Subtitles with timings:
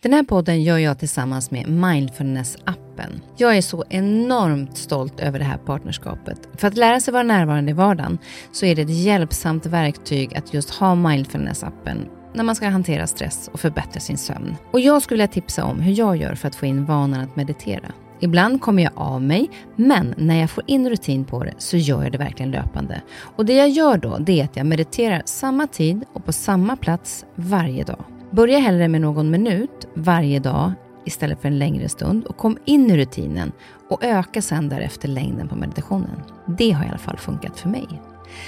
[0.00, 3.20] Den här podden gör jag tillsammans med Mindfulness-appen.
[3.36, 6.48] Jag är så enormt stolt över det här partnerskapet.
[6.56, 8.18] För att lära sig vara närvarande i vardagen
[8.52, 13.50] så är det ett hjälpsamt verktyg att just ha Mindfulness-appen när man ska hantera stress
[13.52, 14.56] och förbättra sin sömn.
[14.70, 17.36] Och jag skulle vilja tipsa om hur jag gör för att få in vanan att
[17.36, 17.92] meditera.
[18.20, 22.02] Ibland kommer jag av mig, men när jag får in rutin på det så gör
[22.02, 23.02] jag det verkligen löpande.
[23.36, 26.76] Och det jag gör då, det är att jag mediterar samma tid och på samma
[26.76, 28.04] plats varje dag.
[28.30, 30.72] Börja hellre med någon minut varje dag
[31.04, 33.52] istället för en längre stund och kom in i rutinen
[33.90, 36.22] och öka sen därefter längden på meditationen.
[36.58, 37.86] Det har i alla fall funkat för mig.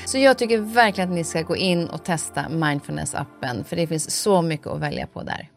[0.06, 4.10] Så jag tycker verkligen att ni ska gå in och testa Mindfulness-appen, för det finns
[4.10, 5.48] så mycket att välja på där.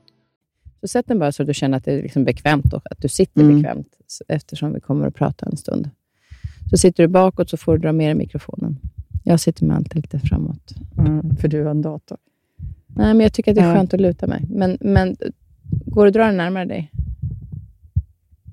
[0.81, 3.01] Så sätt den bara så att du känner att det är liksom bekvämt och att
[3.01, 3.55] du sitter Mm.
[3.55, 3.97] bekvämt,
[4.27, 5.89] eftersom vi kommer att prata en stund.
[6.69, 8.79] Så sitter du bakåt så får du dra med dig mikrofonen.
[9.23, 10.73] Jag sitter med allt lite framåt.
[10.97, 12.17] Mm, för du har en dator.
[12.95, 14.41] Nej, men jag tycker att det är skönt att luta mig.
[14.49, 15.15] Men, men
[15.85, 16.91] går det att dra den närmare dig?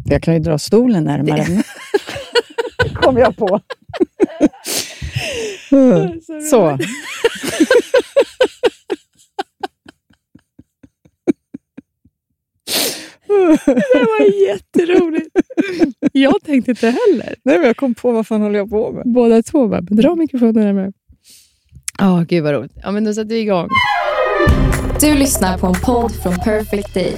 [0.04, 1.62] Jag kan ju dra stolen närmare.
[2.94, 3.60] kom jag på.
[5.72, 6.20] Mm,
[6.50, 6.78] Så.
[13.66, 15.36] Det var jätteroligt.
[16.12, 17.34] Jag tänkte inte heller.
[17.44, 19.02] Nej, men jag kom på vad fan håller jag på med.
[19.06, 20.92] Båda två bara, dra mikrofonen närmare.
[21.98, 22.72] Ja, gud vad roligt.
[22.82, 23.68] Ja, men då sätter vi igång.
[25.00, 27.16] Du lyssnar på en podd från Perfect Day.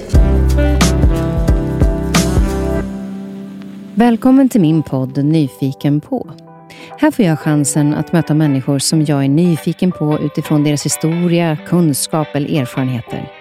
[3.95, 6.29] Välkommen till min podd Nyfiken på.
[6.99, 11.57] Här får jag chansen att möta människor som jag är nyfiken på utifrån deras historia,
[11.67, 13.31] kunskap eller erfarenheter.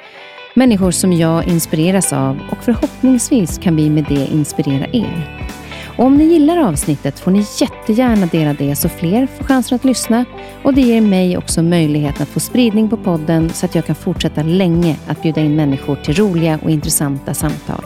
[0.54, 5.48] Människor som jag inspireras av och förhoppningsvis kan vi med det inspirera er.
[5.96, 9.84] Och om ni gillar avsnittet får ni jättegärna dela det så fler får chansen att
[9.84, 10.24] lyssna
[10.62, 13.96] och det ger mig också möjligheten att få spridning på podden så att jag kan
[13.96, 17.84] fortsätta länge att bjuda in människor till roliga och intressanta samtal.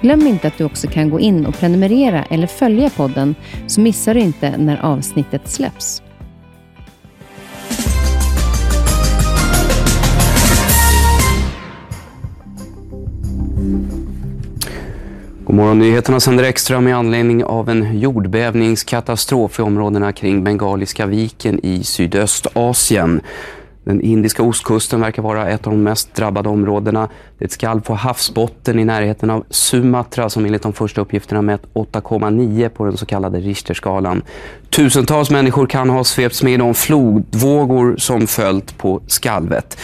[0.00, 3.34] Glöm inte att du också kan gå in och prenumerera eller följa podden
[3.66, 6.02] så missar du inte när avsnittet släpps.
[15.50, 21.60] God morgon, nyheterna sänder extra med anledning av en jordbävningskatastrof i områdena kring Bengaliska viken
[21.62, 23.20] i Sydöstasien.
[23.84, 27.08] Den indiska ostkusten verkar vara ett av de mest drabbade områdena.
[27.38, 31.42] Det är ett skalv på havsbotten i närheten av Sumatra som enligt de första uppgifterna
[31.42, 34.22] mätt 8,9 på den så kallade Richterskalan.
[34.70, 39.78] Tusentals människor kan ha svepts med i de flodvågor som följt på skalvet.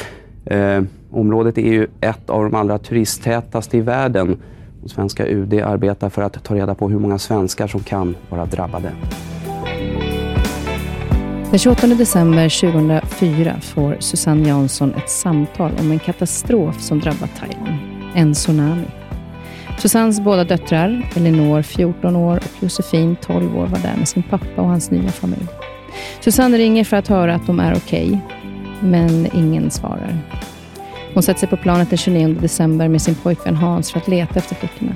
[0.44, 4.36] Eh, området är ju ett av de allra turisttätaste i världen.
[4.86, 8.46] Och svenska UD arbetar för att ta reda på hur många svenskar som kan vara
[8.46, 8.92] drabbade.
[11.50, 17.78] Den 28 december 2004 får Susanne Jansson ett samtal om en katastrof som drabbat Thailand.
[18.14, 18.86] En tsunami.
[19.78, 24.62] Susannes båda döttrar, Elinor 14 år och Josefin 12 år, var där med sin pappa
[24.62, 25.46] och hans nya familj.
[26.20, 28.20] Susanne ringer för att höra att de är okej,
[28.80, 30.18] men ingen svarar.
[31.16, 34.38] Hon sätter sig på planet den 29 december med sin pojkvän Hans för att leta
[34.38, 34.94] efter flickorna.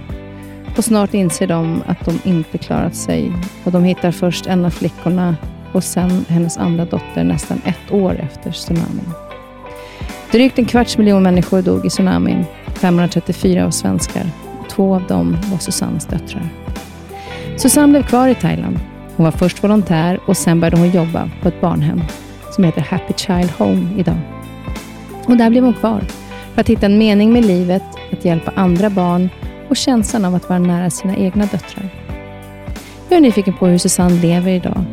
[0.77, 3.33] Och snart inser de att de inte klarat sig
[3.65, 5.37] och de hittar först en av flickorna
[5.73, 9.11] och sen hennes andra dotter nästan ett år efter tsunamin.
[10.33, 12.45] Drygt en kvarts miljon människor dog i tsunamin,
[12.75, 14.27] 534 var svenskar.
[14.71, 16.49] Två av dem var Susannes döttrar.
[17.57, 18.81] Susanne blev kvar i Thailand.
[19.17, 22.03] Hon var först volontär och sen började hon jobba på ett barnhem
[22.51, 24.40] som heter Happy Child Home idag.
[25.31, 26.01] Och där blev hon kvar
[26.55, 27.83] för att hitta en mening med livet,
[28.13, 29.29] att hjälpa andra barn
[29.69, 31.89] och känslan av att vara nära sina egna döttrar.
[33.09, 34.85] Jag är nyfiken på hur Susanne lever idag.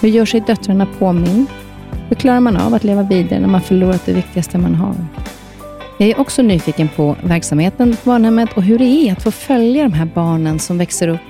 [0.00, 1.46] Hur gör sig döttrarna påminn?
[2.08, 4.94] Hur klarar man av att leva vidare när man förlorat det viktigaste man har?
[5.98, 9.82] Jag är också nyfiken på verksamheten på barnhemmet och hur det är att få följa
[9.82, 11.20] de här barnen som växer upp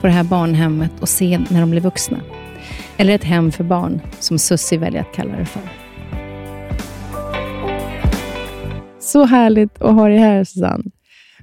[0.00, 2.18] på det här barnhemmet och se när de blir vuxna.
[2.96, 5.89] Eller ett hem för barn, som Sussi väljer att kalla det för.
[9.12, 10.84] Så härligt att ha dig här, Susanne.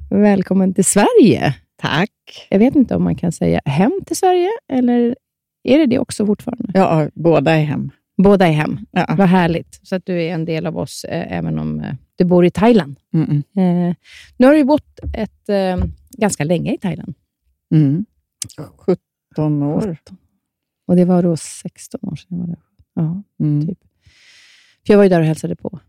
[0.09, 1.55] Välkommen till Sverige.
[1.75, 2.11] Tack.
[2.49, 5.15] Jag vet inte om man kan säga hem till Sverige, eller
[5.63, 6.71] är det det också fortfarande?
[6.73, 7.89] Ja, båda är hem.
[8.17, 8.79] Båda är hem.
[8.91, 9.15] Ja.
[9.17, 9.79] Vad härligt.
[9.83, 12.51] Så att du är en del av oss, eh, även om eh, du bor i
[12.51, 12.95] Thailand.
[13.13, 13.31] Mm.
[13.37, 13.95] Eh,
[14.37, 15.85] nu har du bott ett, eh,
[16.17, 17.13] ganska länge i Thailand.
[17.75, 18.05] Mm.
[19.35, 19.97] 17 år.
[20.87, 22.39] Och det var då 16 år sedan.
[22.39, 22.57] Var det.
[22.95, 23.67] Ja, Mm.
[23.67, 23.79] typ.
[24.85, 25.79] För jag var ju där och hälsade på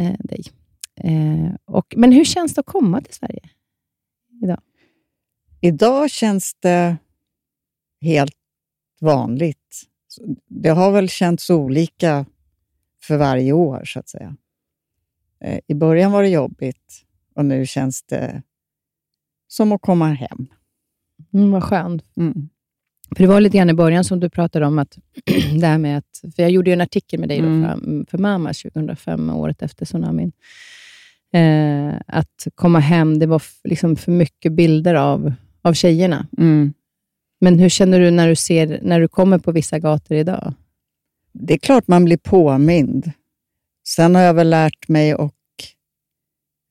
[0.00, 0.42] eh, dig.
[1.00, 3.50] Eh, och, men hur känns det att komma till Sverige?
[5.60, 6.96] Idag känns det
[8.00, 8.36] helt
[9.00, 9.82] vanligt.
[10.46, 12.26] Det har väl känts olika
[13.02, 14.36] för varje år, så att säga.
[15.40, 17.04] Eh, I början var det jobbigt
[17.34, 18.42] Och nu känns det
[19.48, 20.46] som att komma hem.
[21.32, 22.04] Mm, vad skönt.
[22.16, 22.48] Mm.
[23.16, 24.98] För det var lite grann i början som du pratade om att
[25.60, 27.62] det här med att, för jag gjorde ju en artikel med dig Mm.
[27.62, 30.32] för, för mamma 2005, året efter tsunamin.
[31.34, 35.32] Eh, att komma hem, det var liksom för mycket bilder av,
[35.62, 36.26] av tjejerna.
[36.38, 36.72] Mm.
[37.40, 40.54] Men hur känner du när du, ser, när du kommer på vissa gator idag?
[41.32, 43.10] Det är klart man blir påmind.
[43.88, 45.32] Sen har jag väl lärt mig att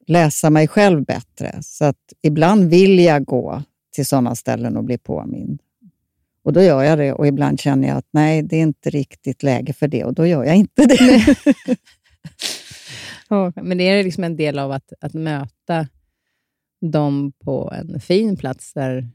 [0.07, 1.60] läsa mig själv bättre.
[1.62, 3.63] Så att ibland vill jag gå
[3.95, 5.60] till sådana ställen och bli påmind.
[6.44, 9.44] Och då gör jag det och ibland känner jag att nej, det är inte riktigt
[9.44, 11.36] läge för det och då gör jag inte det.
[13.33, 15.88] Ja, Men det är liksom en del av att, att möta
[16.81, 19.09] dem på en fin plats, där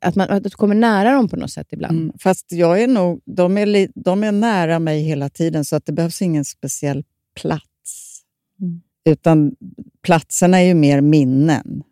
[0.00, 1.98] att, man, att du kommer nära dem på något sätt ibland.
[1.98, 2.12] Mm.
[2.18, 5.86] Fast jag är nog, de, är li, de är nära mig hela tiden så att
[5.86, 7.04] det behövs ingen speciell
[7.34, 8.22] plats.
[8.60, 8.82] Mm.
[9.04, 9.56] Utan
[10.02, 11.82] platserna är ju mer minnen.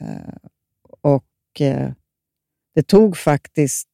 [0.00, 0.50] Eh,
[1.00, 1.92] och eh,
[2.74, 3.88] det tog faktiskt,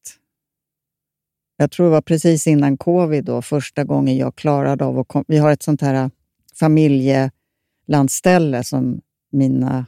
[1.57, 5.25] jag tror det var precis innan covid, då, första gången jag klarade av att kom,
[5.29, 6.11] Vi har ett sånt här
[6.55, 9.01] familjelandställe som
[9.33, 9.87] mina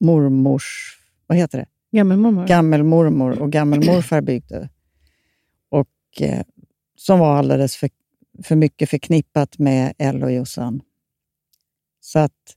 [0.00, 1.66] mormors, vad heter det?
[1.96, 2.46] Gammelmormor.
[2.46, 4.68] gammelmormor och gammelmorfar byggde.
[5.68, 5.88] Och
[6.20, 6.42] eh,
[6.96, 7.90] som var alldeles för,
[8.42, 10.80] för mycket förknippat med Elle och Jossan.
[12.00, 12.56] Så att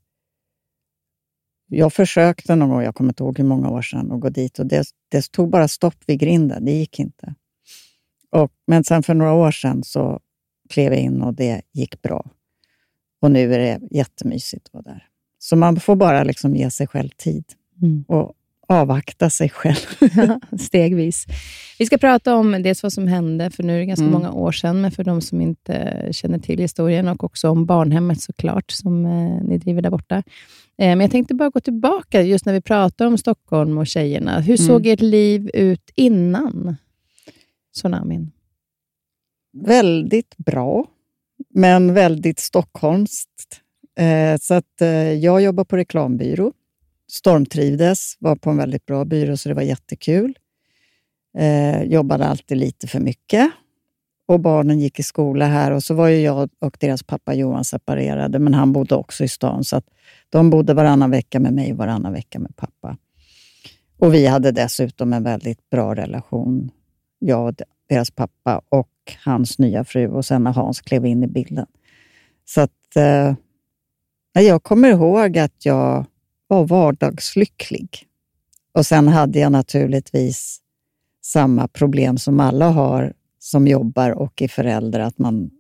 [1.67, 4.59] jag försökte någon gång, jag kommer inte ihåg hur många år sedan, att gå dit
[4.59, 6.65] och det, det tog bara stopp vid grinden.
[6.65, 7.35] Det gick inte.
[8.29, 10.19] Och, men sen för några år sedan så
[10.69, 12.31] klev jag in och det gick bra.
[13.21, 15.07] Och nu är det jättemysigt att vara där.
[15.39, 17.43] Så man får bara liksom ge sig själv tid
[17.81, 18.03] Mm.
[18.07, 18.33] och
[18.67, 19.75] avvakta sig själv.
[20.59, 21.25] Stegvis.
[21.79, 24.13] Vi ska prata om dels vad som hände, för nu är det ganska Mm.
[24.13, 28.21] många år sedan, men för de som inte känner till historien, och också om barnhemmet
[28.21, 30.15] såklart, som eh, ni driver där borta.
[30.17, 30.23] Eh,
[30.77, 34.39] men jag tänkte bara gå tillbaka, just när vi pratar om Stockholm och tjejerna.
[34.39, 34.67] Hur Mm.
[34.67, 36.75] såg ert liv ut innan
[37.75, 38.31] tsunamin?
[39.53, 40.85] väldigt bra,
[41.53, 43.61] men väldigt stockholmskt.
[43.99, 46.53] Eh, så att, eh, jag jobbade på reklambyrå.
[47.11, 50.37] Stormtrivdes, var på en väldigt bra byrå, så det var jättekul.
[51.37, 53.51] Eh, jobbade alltid lite för mycket.
[54.25, 57.65] Och barnen gick i skola här och så var ju jag och deras pappa Johan
[57.65, 59.63] separerade, men han bodde också i stan.
[59.63, 59.85] Så att
[60.29, 62.97] de bodde varannan vecka med mig och varannan vecka med pappa.
[63.99, 66.71] Och vi hade dessutom en väldigt bra relation,
[67.19, 67.53] jag och
[67.89, 68.90] deras pappa och
[69.25, 71.65] hans nya fru och sen när Hans klev in i bilden.
[72.45, 73.35] Så att eh,
[74.33, 76.05] jag kommer ihåg att jag
[76.47, 78.07] var vardagslycklig.
[78.73, 80.61] Och sen hade jag naturligtvis
[81.21, 85.51] samma problem som alla har som jobbar och är föräldrar, att man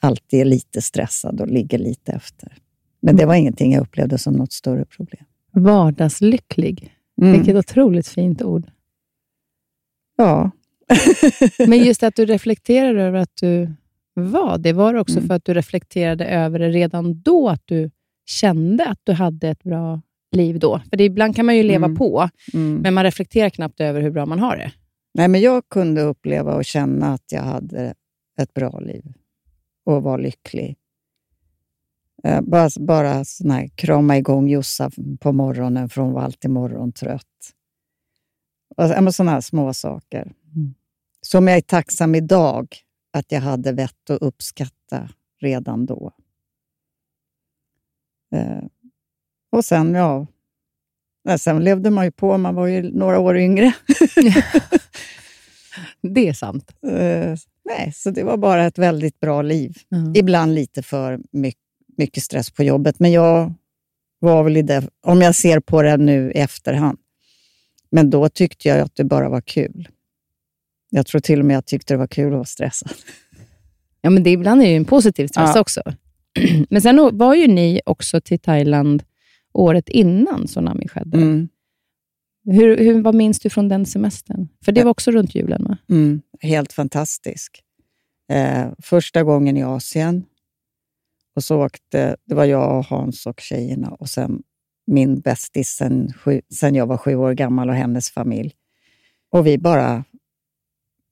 [0.00, 2.56] alltid är lite stressad och ligger lite efter.
[3.00, 5.24] Men det var ingenting jag upplevde som något större problem.
[5.50, 6.94] Vardagslycklig.
[7.20, 7.32] Mm.
[7.32, 8.70] Vilket otroligt fint ord.
[10.16, 10.50] Ja,
[11.68, 13.74] Men just att du reflekterar över att du
[14.14, 15.28] var det, var det också Mm.
[15.28, 17.90] för att du reflekterade över det redan då, att du
[18.26, 20.00] kände att du hade ett bra
[20.36, 20.80] liv då?
[20.90, 21.96] För det, ibland kan man ju leva Mm.
[21.96, 22.74] på, mm.
[22.82, 24.72] men man reflekterar knappt över hur bra man har det.
[25.14, 27.94] Nej, men jag kunde uppleva och känna att jag hade
[28.40, 29.04] ett bra liv
[29.84, 30.76] och var lycklig.
[32.24, 37.24] Eh, Bara, bara sån här, krama igång Jossa på morgonen, för hon var alltid morgontrött.
[39.12, 40.32] Såna här små saker.
[40.56, 40.74] Mm.
[41.30, 42.76] Som jag är tacksam idag
[43.12, 45.08] att jag hade vett att uppskatta
[45.40, 46.12] redan då.
[48.34, 48.64] Eh,
[49.50, 50.26] och sen, ja,
[51.38, 52.38] sen levde man ju på.
[52.38, 53.72] Man var ju några år yngre.
[56.02, 56.72] Det är sant.
[56.82, 59.76] Eh, nej, så det var bara ett väldigt bra liv.
[59.88, 60.12] Ja.
[60.14, 61.62] Ibland lite för mycket,
[61.96, 63.54] mycket stress på jobbet, men jag
[64.18, 66.98] var väl i det, om jag ser på det nu i efterhand.
[67.90, 69.88] Men då tyckte jag att det bara var kul.
[70.90, 72.92] Jag tror till och med jag tyckte det var kul att vara stressad.
[74.00, 75.60] Ja, men det, ibland är det ju en positiv stress Ja.
[75.60, 75.82] också.
[76.70, 79.02] Men sen var ju ni också till Thailand
[79.52, 81.16] året innan tsunami skedde.
[81.18, 81.48] Mm,
[82.44, 84.48] Hur, hur, vad minns du från den semestern?
[84.64, 85.76] För det var också runt julen, va?
[85.90, 87.62] mm, helt fantastisk.
[88.32, 90.24] Eh, första gången i Asien.
[91.36, 94.42] Och så åkte, det var jag, och Hans och tjejerna och sen
[94.86, 96.12] min bästis sen,
[96.54, 98.52] sen jag var sju år gammal och hennes familj.
[99.32, 100.04] Och vi bara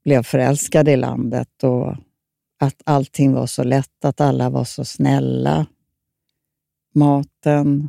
[0.07, 1.95] blev förälskade i landet och
[2.61, 5.67] att allting var så lätt, att alla var så snälla.
[6.95, 7.89] Maten.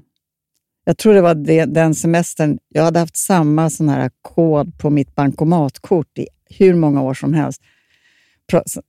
[0.86, 4.90] Jag tror det var det, den semestern, jag hade haft samma sån här kod på
[4.90, 7.62] mitt bankomatkort i hur många år som helst.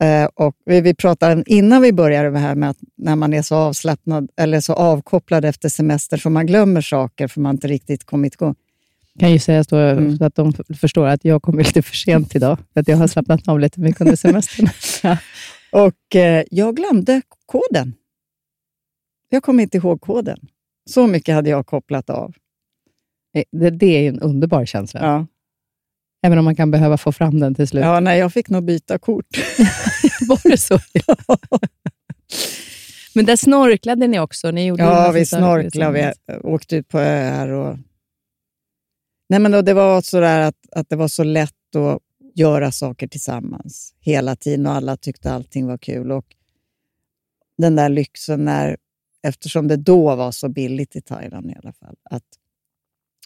[0.02, 3.54] Eh, och vi, pratade innan vi började det här med att när man är så
[3.54, 8.34] avslappnad eller så avkopplad efter semester så man glömmer saker för man inte riktigt kommit
[8.34, 8.54] igång
[9.18, 10.18] kan ju säga så, mm.
[10.18, 13.06] så att de förstår att jag kommer lite för sent idag, för att jag har
[13.06, 14.68] slappnat av lite mycket under semestern.
[15.02, 15.16] ja.
[15.72, 17.94] Och eh, jag glömde koden.
[19.28, 20.38] Jag kommer inte ihåg koden.
[20.90, 22.34] Så mycket hade jag kopplat av.
[23.36, 25.00] Eh, det, det är en underbar känsla.
[25.02, 25.26] Ja.
[26.26, 27.84] Även om man kan behöva få fram den till slut.
[27.84, 29.26] Ja, nej, jag fick nog byta kort.
[30.28, 30.78] Var det så?
[33.14, 34.50] Men där snorklade ni också?
[34.50, 36.14] Ni gjorde ja, vi snorklade.
[36.26, 37.48] Vi åkte ut på öar.
[37.48, 37.76] Och...
[39.28, 42.02] Nej, men då, det var så att, att det var så lätt att
[42.34, 46.12] göra saker tillsammans hela tiden och alla tyckte allting var kul.
[46.12, 46.26] Och
[47.58, 48.76] den där lyxen när,
[49.22, 52.24] eftersom det då var så billigt i Thailand i alla fall, att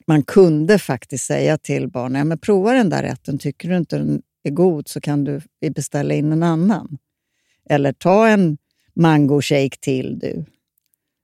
[0.07, 4.23] man kunde faktiskt säga till barnen, men prova den där rätten, tycker du inte den
[4.43, 5.41] är god så kan du
[5.75, 6.99] beställa in en annan.
[7.71, 8.59] Eller ta en
[8.95, 10.45] mango shake till du.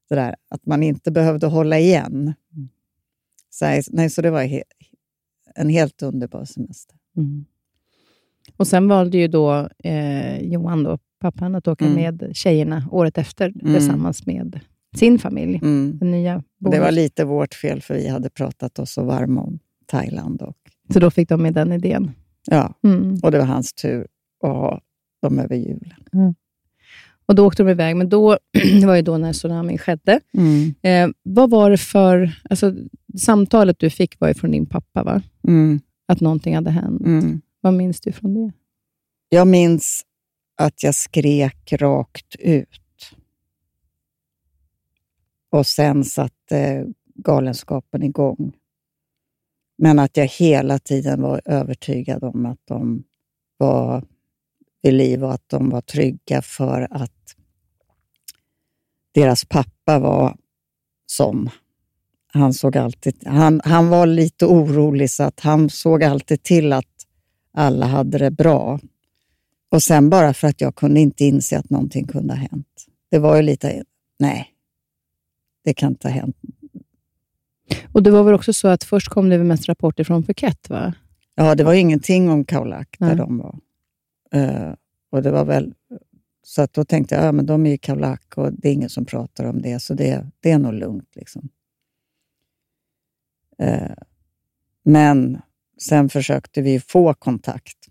[0.09, 2.35] Det där, att man inte behövde hålla igen.
[2.57, 2.69] Mm.
[3.59, 4.63] Så, nej, så det var he
[5.55, 6.97] en helt underbar semester.
[7.17, 7.45] Mm.
[8.57, 11.97] Och Sen valde ju då eh, Johan, då, pappan, att åka mm.
[11.97, 13.75] med tjejerna året efter mm.
[13.75, 14.61] tillsammans med
[14.97, 15.61] sin familj.
[15.63, 15.99] Mm.
[15.99, 19.59] Den nya det var lite vårt fel, för vi hade pratat oss så varma om
[19.87, 20.43] Thailand.
[20.43, 20.57] Och...
[20.93, 22.11] Så då fick de med den idén?
[22.47, 23.17] Ja, mm.
[23.23, 24.07] och det var hans tur
[24.43, 24.81] att ha
[25.23, 26.35] dem över julen.
[27.29, 30.21] Och Då åkte de iväg, men då, det var ju då när tsunamin skedde.
[30.35, 30.75] Mm.
[30.83, 32.41] Eh, vad var det för...
[32.51, 32.75] Alltså,
[33.19, 35.23] samtalet du fick var ju från din pappa, va?
[35.49, 35.81] Mm.
[36.07, 37.01] Att någonting hade hänt.
[37.01, 37.41] Mm.
[37.61, 38.53] Vad minns du från det?
[39.29, 40.03] Jag minns
[40.57, 42.81] att jag skrek rakt ut.
[45.51, 48.53] Och sen satte galenskapen igång.
[49.79, 53.05] Men att jag hela tiden var övertygad om att de
[53.57, 54.05] var
[54.83, 57.18] vid liv och att de var trygga för att
[59.19, 60.37] deras pappa var
[61.07, 61.51] som.
[62.33, 67.07] Han, såg alltid, han, han var lite orolig, så att han såg alltid till att
[67.53, 68.81] alla hade det bra.
[69.71, 72.87] Och sen bara för att jag kunde inte inse att någonting kunde ha hänt.
[73.11, 73.85] Det var ju lite,
[74.19, 74.49] nej,
[75.65, 76.37] det kan inte ha hänt.
[77.93, 80.71] Och Det var väl också så att först kom det mest rapporter från Phuket?
[80.71, 80.95] Va?
[81.35, 83.59] Ja, det var ingenting om Kaulak där de var.
[84.35, 84.75] Uh,
[85.11, 85.75] och det var väl,
[86.49, 88.89] så att då tänkte jag, ja, men de är i Kaulak och det är ingen
[88.89, 91.17] som pratar om det, så det, det är nog lugnt.
[91.17, 91.49] Liksom.
[93.59, 93.97] Eh,
[94.85, 95.41] men
[95.79, 97.89] sen försökte vi få kontakt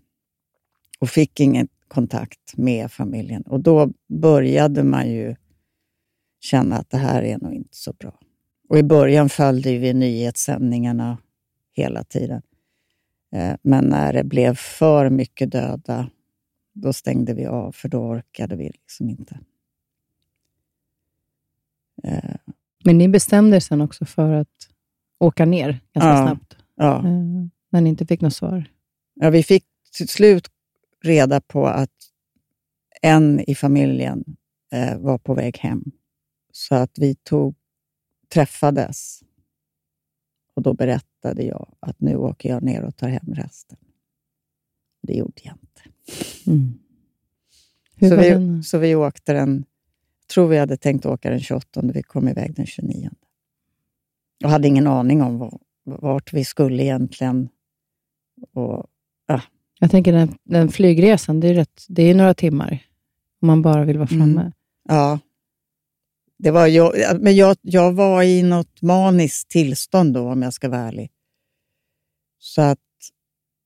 [0.98, 3.42] och fick ingen kontakt med familjen.
[3.42, 5.36] Och då började man ju
[6.40, 8.20] känna att det här är nog inte så bra.
[8.68, 11.18] Och I början följde vi nyhetssändningarna
[11.72, 12.42] hela tiden.
[13.32, 16.10] Eh, men när det blev för mycket döda,
[16.80, 19.40] då stängde vi av, för då orkade vi liksom inte.
[22.04, 22.36] Eh.
[22.84, 24.68] Men ni bestämde er sen också för att
[25.18, 26.56] åka ner ganska ja, snabbt?
[26.74, 26.98] Ja.
[26.98, 28.64] Eh, när ni inte fick något svar?
[29.14, 30.50] Ja, vi fick till slut
[31.04, 31.90] reda på att
[33.02, 34.24] en i familjen
[34.96, 35.84] var på väg hem.
[36.52, 37.54] Så att vi tog,
[38.28, 39.22] träffades
[40.58, 43.78] och då berättade jag att nu åker jag ner och tar hem resten.
[45.02, 45.82] Det gjorde jag inte.
[46.46, 46.78] Mm.
[48.00, 49.64] Så, vi, så vi åkte den,
[50.34, 53.10] tror vi hade tänkt åka den 28, vi kom iväg den 29.
[54.38, 57.48] Jag hade ingen aning om vart vi skulle egentligen.
[58.52, 58.86] Och,
[59.26, 59.40] ah.
[59.78, 62.84] Jag tänker den, den flygresan, det är, rätt, det är några timmar
[63.40, 64.40] om man bara vill vara framme.
[64.40, 64.52] Mm.
[64.88, 65.18] Ja,
[66.38, 70.68] det var jag, men jag, jag var i något maniskt tillstånd då, om jag ska
[70.68, 71.10] vara ärlig.
[72.38, 72.78] Så att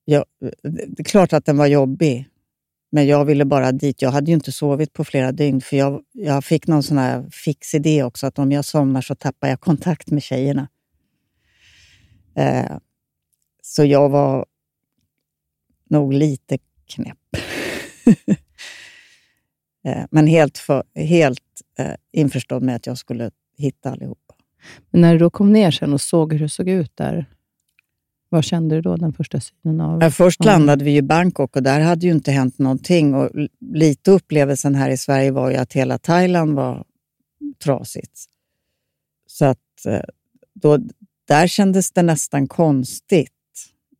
[0.05, 0.25] jag,
[0.63, 2.29] det är klart att den var jobbig,
[2.95, 4.03] men jag ville bara dit.
[4.03, 7.31] Jag hade ju inte sovit på flera dygn, för jag, jag fick någon sån här
[7.31, 10.69] fix idé också, att om jag somnar så tappar jag kontakt med tjejerna.
[12.35, 12.77] Eh,
[13.63, 14.47] så jag var
[15.91, 17.19] nog lite knäpp.
[19.85, 21.41] eh, men helt, för, helt
[21.79, 24.35] eh, införstådd med att jag skulle hitta allihopa.
[24.91, 27.27] Men när du då kom ner sen och såg hur det såg ut där,
[28.33, 30.03] vad kände du då, den första synen av...
[30.03, 33.15] Ja, först landade vi i Bangkok och där hade ju inte hänt någonting.
[33.15, 36.85] Och lite upplevelsen här i Sverige var ju att hela Thailand var
[37.65, 38.21] trasigt.
[39.27, 40.01] Så att eh,
[40.55, 40.79] då,
[41.29, 43.31] där kändes det nästan konstigt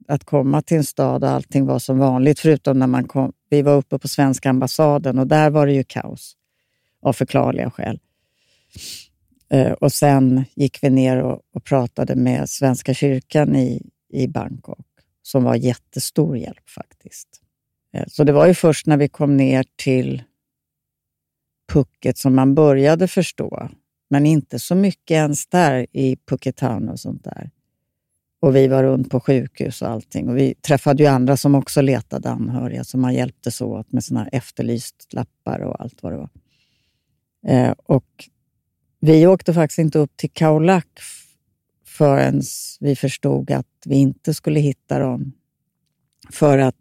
[0.09, 3.63] att komma till en stad och allting var som vanligt, förutom när man kom, vi
[3.63, 6.37] var uppe på svenska ambassaden och där var det ju kaos
[7.03, 8.01] av förklarliga skäl.
[9.51, 14.87] Eh, och Sen gick vi ner och, och, pratade med Svenska kyrkan i, i Bangkok,
[15.23, 17.29] som var jättestor hjälp faktiskt.
[17.95, 20.23] Eh, så det var ju först när vi kom ner till
[21.73, 23.69] Phuket som man började förstå,
[24.11, 27.51] men inte så mycket ens där i Pucketown och sånt där.
[28.41, 30.29] Och vi var runt på sjukhus och allting.
[30.29, 34.29] Och vi träffade ju andra som också letade anhöriga, som man hjälptes åt med såna
[34.29, 36.31] efterlyst lappar och allt vad det var.
[37.47, 38.29] Eh, och
[39.01, 41.01] vi åkte faktiskt inte upp till Kaolack
[42.03, 42.43] förrän
[42.81, 45.33] vi förstod att vi inte skulle hitta dem.
[46.31, 46.77] För att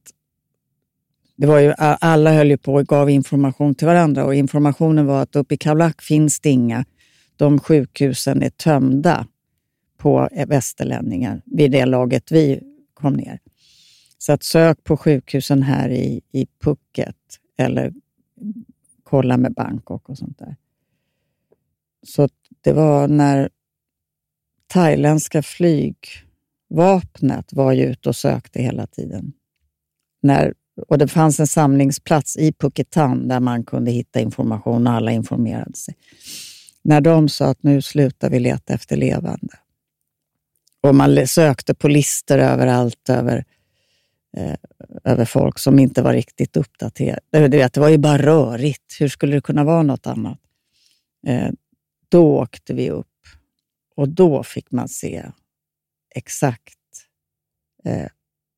[1.36, 5.22] det var ju, alla höll ju på och gav information till varandra och informationen var
[5.22, 6.86] att uppe i Kaolack finns det inga.
[7.36, 9.28] De sjukhusen är tömda
[9.98, 12.62] på västerlänningar vid det laget vi
[12.94, 13.40] kom ner.
[14.18, 17.16] Så att sök på sjukhusen här i, i Phuket
[17.58, 17.94] eller
[19.04, 20.56] kolla med Bangkok och sånt där.
[22.04, 22.30] Så
[22.62, 23.50] det var när
[24.72, 29.34] thailändska flygvapnet var ju ute och sökte hela tiden.
[30.22, 30.54] När,
[30.88, 35.74] och det fanns en samlingsplats i Phuketan där man kunde hitta information och alla informerade
[35.74, 35.96] sig.
[36.82, 39.54] När de sa att nu slutar vi leta efter levande.
[40.82, 43.46] Och man sökte på listor överallt över,
[44.38, 44.56] eh,
[45.04, 47.48] över folk som inte var riktigt uppdaterade.
[47.48, 48.98] Det var ju bara rörigt.
[49.00, 50.40] Hur skulle det kunna vara något annat?
[51.28, 51.50] Eh,
[52.10, 53.11] då åkte vi upp
[53.96, 55.26] och då fick man se
[56.16, 56.78] exakt
[57.84, 58.08] eh,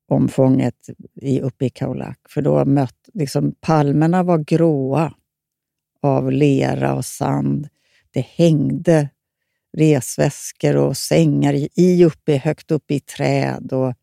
[0.08, 2.18] omfånget i, uppe i Kaolack.
[2.28, 5.14] För då mött, liksom, palmerna var gråa
[6.02, 7.68] av lera och sand.
[8.10, 9.08] Det hängde
[9.72, 13.72] resväskor och sängar i uppe, högt uppe i träd.
[13.72, 13.94] Och,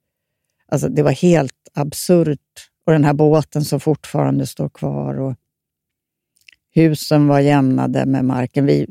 [0.68, 2.70] alltså, det var helt absurt.
[2.86, 5.20] Och den här båten som fortfarande står kvar.
[5.20, 5.36] Och
[6.72, 8.66] husen var jämnade med marken.
[8.66, 8.88] Vi,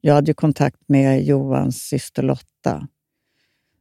[0.00, 2.88] jag hade ju kontakt med Johans syster Lotta.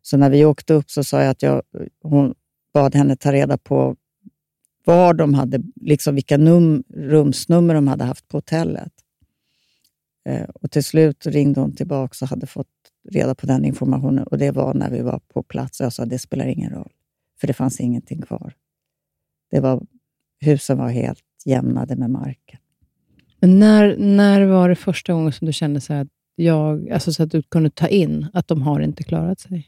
[0.01, 1.61] Så när vi åkte upp så sa jag att jag,
[2.01, 2.35] hon
[2.73, 3.95] bad henne ta reda på
[4.85, 8.93] var de hade, liksom vilka num, rumsnummer de hade haft på hotellet.
[10.25, 12.67] Eh, och Till slut ringde hon tillbaka och hade fått
[13.09, 14.23] reda på den informationen.
[14.23, 15.79] Och Det var när vi var på plats.
[15.79, 16.91] Jag sa att det spelar ingen roll,
[17.39, 18.53] för det fanns ingenting kvar.
[19.51, 19.85] Det var,
[20.39, 22.59] husen var helt jämnade med marken.
[23.39, 27.23] Men när, när var det första gången som du kände så att, jag, alltså så
[27.23, 29.67] att du kunde ta in att de har inte klarat sig?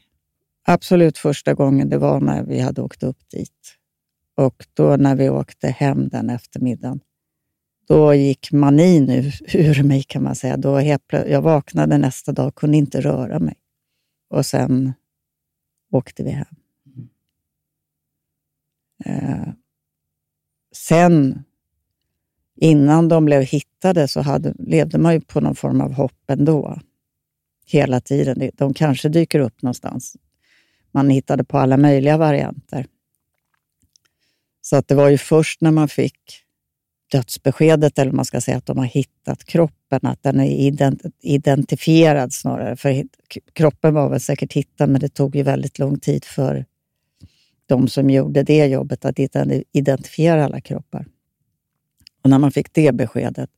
[0.62, 3.76] Absolut första gången, det var när vi hade åkt upp dit.
[4.34, 7.00] Och då när vi åkte hem den eftermiddagen,
[7.88, 10.56] då gick manin ur, ur mig kan man säga.
[10.56, 13.56] Då jag vaknade nästa dag och kunde inte röra mig.
[14.30, 14.92] Och sen
[15.90, 16.56] åkte vi hem.
[19.04, 19.48] Eh,
[20.72, 21.44] sen,
[22.60, 26.78] innan de blev hittade, så hade, levde man ju på någon form av hopp ändå.
[27.66, 28.50] Hela tiden.
[28.54, 30.16] De kanske dyker upp någonstans.
[30.92, 32.86] Man hittade på alla möjliga varianter.
[34.60, 36.44] Så att det var ju först när man fick
[37.12, 40.72] dödsbeskedet, eller man ska säga att de har hittat kroppen, att den är
[41.20, 42.76] identifierad snarare.
[42.76, 43.04] För
[43.52, 46.64] kroppen var väl säkert hittad, men det tog ju väldigt lång tid för
[47.66, 49.18] de som gjorde det jobbet att
[49.72, 51.06] identifiera alla kroppar.
[52.22, 53.50] Och när man fick det beskedet,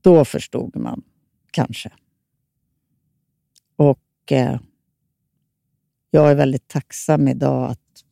[0.00, 1.02] då förstod man
[1.50, 1.92] kanske.
[3.76, 4.60] Och eh,
[6.10, 8.04] jag är väldigt tacksam idag att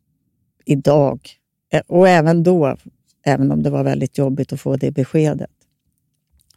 [0.64, 1.38] idag
[1.72, 2.76] Eh, och även då,
[3.24, 5.50] även om det var väldigt jobbigt att få det beskedet.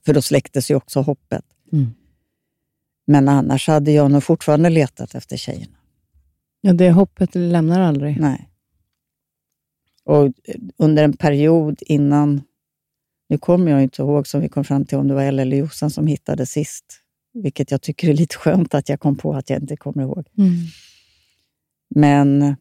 [0.05, 1.45] För då släcktes ju också hoppet.
[1.71, 1.93] Mm.
[3.07, 5.77] Men annars hade jag nog fortfarande letat efter tjejerna.
[6.61, 8.19] Ja, det hoppet lämnar aldrig.
[8.19, 8.48] Nej.
[10.09, 10.33] Och
[10.77, 12.41] under en period innan,
[13.29, 15.57] nu kommer jag inte ihåg som vi kom fram till om det var Ella eller
[15.57, 16.85] Jossan som hittade sist,
[17.33, 20.27] vilket jag tycker är lite skönt att jag kom på att jag inte kommer ihåg.
[20.37, 20.51] Mm.
[21.95, 22.55] Men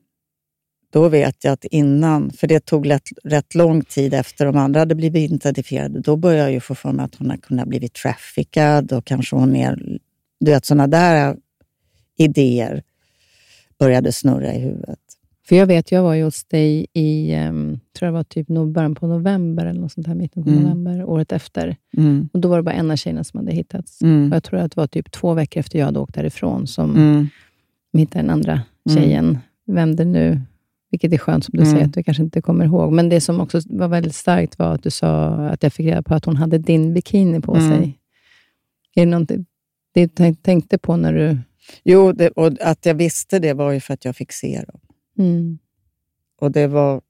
[0.93, 4.81] då vet jag att innan, för det tog rätt, rätt lång tid efter de andra
[4.81, 7.95] hade blivit identifierade, då började jag ju få för mig att hon har kunnat blivit
[7.95, 9.99] traffickad och kanske hon är...
[10.41, 11.37] Du vet, sådana där
[12.17, 12.83] idéer
[13.79, 15.08] började snurra i huvudet.
[15.49, 18.95] För jag vet, jag var ju hos dig i, um, tror det var typ början
[18.95, 20.63] på november, eller något sånt här, mitten på mm.
[20.63, 21.77] november, året efter.
[21.97, 22.29] Mm.
[22.33, 24.03] Och Då var det bara en av tjejerna som hade hittats.
[24.03, 24.31] Mm.
[24.31, 26.97] Och jag tror att det var typ två veckor efter jag hade åkt därifrån som
[26.97, 27.29] mm.
[27.93, 28.99] de hittade den andra mm.
[28.99, 29.39] tjejen.
[29.67, 30.41] Vem det nu
[30.91, 31.73] vilket är skönt, som du mm.
[31.73, 32.93] säger, att du kanske inte kommer ihåg.
[32.93, 36.03] Men det som också var väldigt starkt var att du sa att jag fick reda
[36.03, 37.71] på att hon hade din bikini på mm.
[37.71, 37.99] sig.
[38.95, 39.45] Är det
[39.95, 41.39] det du tänkte på när du...
[41.85, 44.81] Jo, det, och att jag visste det var ju för att jag fick se dem.
[45.19, 45.59] Mm.
[46.41, 47.01] Och det var...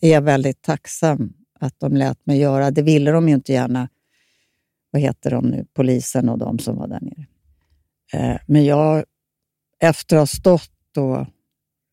[0.00, 2.70] är jag väldigt tacksam att de lät mig göra.
[2.70, 3.88] Det ville de ju inte gärna,
[4.90, 7.26] vad heter de nu, polisen och de som var där nere.
[8.12, 9.04] Eh, men jag,
[9.78, 11.26] efter att ha stått då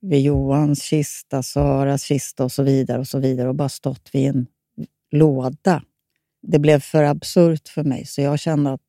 [0.01, 4.29] vid Johans kista, Saras kista och så vidare och så vidare och bara stått vid
[4.29, 4.47] en
[5.11, 5.83] låda.
[6.41, 8.81] Det blev för absurt för mig, så jag kände att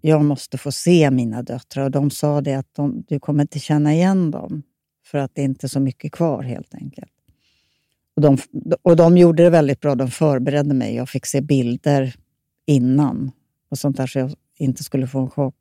[0.00, 1.84] jag måste få se mina döttrar.
[1.84, 4.62] Och de sa det att de, du kommer inte känna igen dem,
[5.10, 7.12] för att det är inte är så mycket kvar helt enkelt.
[8.16, 8.38] Och de,
[8.82, 9.94] och de gjorde det väldigt bra.
[9.94, 10.94] De förberedde mig.
[10.94, 12.16] Jag fick se bilder
[12.66, 13.30] innan
[13.68, 15.54] och sånt där, så jag inte skulle få en chock.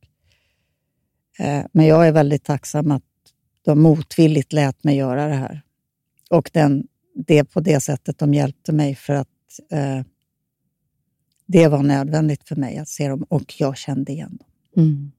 [1.40, 3.04] Eh, men jag är väldigt tacksam att
[3.62, 5.62] de motvilligt lät mig göra det här.
[6.30, 10.02] Och den, det på det sättet de hjälpte mig för att eh,
[11.46, 14.84] det var nödvändigt för mig att se dem och jag kände igen dem.
[14.86, 15.12] Mm.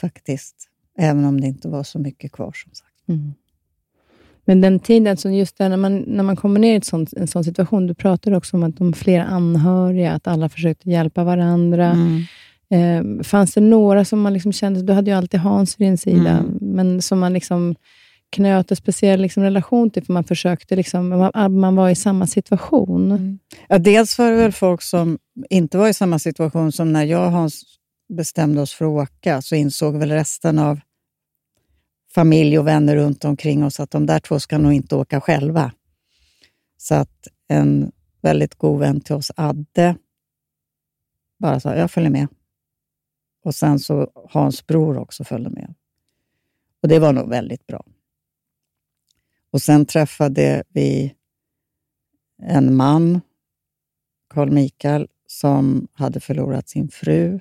[0.00, 0.68] Faktiskt.
[0.98, 2.95] Även om det inte var så mycket kvar som sagt.
[3.08, 3.34] Mm.
[4.44, 7.26] Men den tiden, alltså just där, när, man, när man kommer ner i sånt, en
[7.26, 11.86] sån situation, du pratar också om att de flera anhöriga, att alla försökte hjälpa varandra.
[11.90, 12.22] Mm.
[12.70, 15.98] Eh, fanns det några som man liksom kände, du hade ju alltid Hans vid din
[15.98, 16.58] sida, mm.
[16.60, 17.74] men som man liksom
[18.30, 22.26] knöt en speciell liksom relation till, för man försökte, liksom, man, man var i samma
[22.26, 23.12] situation?
[23.12, 23.38] Mm.
[23.68, 25.18] Ja, dels var det väl folk som
[25.50, 27.62] inte var i samma situation som när jag och Hans
[28.08, 30.80] bestämde oss för att åka, så insåg väl resten av
[32.16, 35.72] familj och vänner runt omkring oss att de där två ska nog inte åka själva.
[36.76, 39.96] Så att en väldigt god vän till oss, Adde,
[41.38, 42.28] bara sa jag följer med.
[43.44, 45.74] Och sen så Hans bror också följde med.
[46.82, 47.84] Och det var nog väldigt bra.
[49.50, 51.14] Och sen träffade vi
[52.42, 53.20] en man,
[54.28, 57.40] Carl Mikael, som hade förlorat sin fru,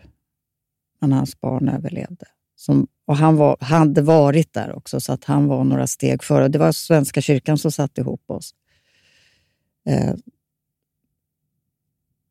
[0.99, 2.25] men hans barn överlevde.
[2.55, 6.47] Som, och han var, hade varit där också, så att han var några steg före.
[6.47, 8.55] Det var Svenska kyrkan som satte ihop oss.
[9.85, 10.15] Eh,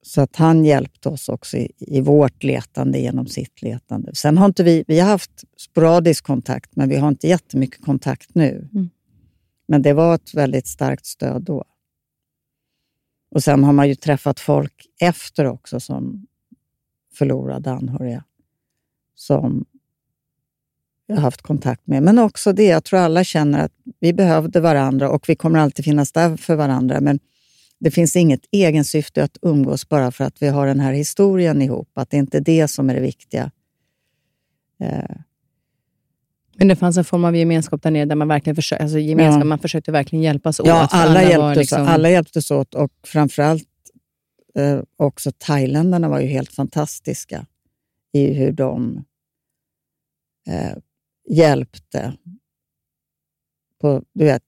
[0.02, 4.14] så att han hjälpte oss också i, i, vårt letande genom sitt letande.
[4.14, 8.34] Sen har inte vi, vi har haft sporadisk kontakt, men vi har inte jättemycket kontakt
[8.34, 8.68] nu.
[8.72, 8.90] Mm.
[9.66, 11.64] Men det var ett väldigt starkt stöd då.
[13.30, 16.26] Och sen har man ju träffat folk efter också som
[17.12, 18.24] förlorade anhöriga,
[19.14, 19.64] som
[21.06, 22.02] jag har haft kontakt med.
[22.02, 25.84] Men också det, jag tror alla känner att vi behövde varandra och vi kommer alltid
[25.84, 27.00] finnas där för varandra.
[27.00, 27.18] Men
[27.80, 31.90] det finns inget egensyfte att umgås bara för att vi har den här historien ihop.
[31.94, 33.50] Att det inte är det som är det viktiga.
[34.80, 35.16] Eh.
[36.56, 39.40] Men det fanns en form av gemenskap där nere, där man verkligen försökte, alltså gemenskap,
[39.40, 39.44] ja.
[39.44, 40.66] man försökte verkligen hjälpas åt.
[40.66, 41.86] Ja, alla, alla hjälptes, liksom...
[41.86, 43.68] alla hjälptes åt och framförallt
[44.54, 47.46] eh, också thailändarna var ju helt fantastiska
[48.12, 49.04] i hur de
[50.48, 50.76] eh,
[51.28, 52.14] hjälpte
[53.80, 54.42] på, du vet,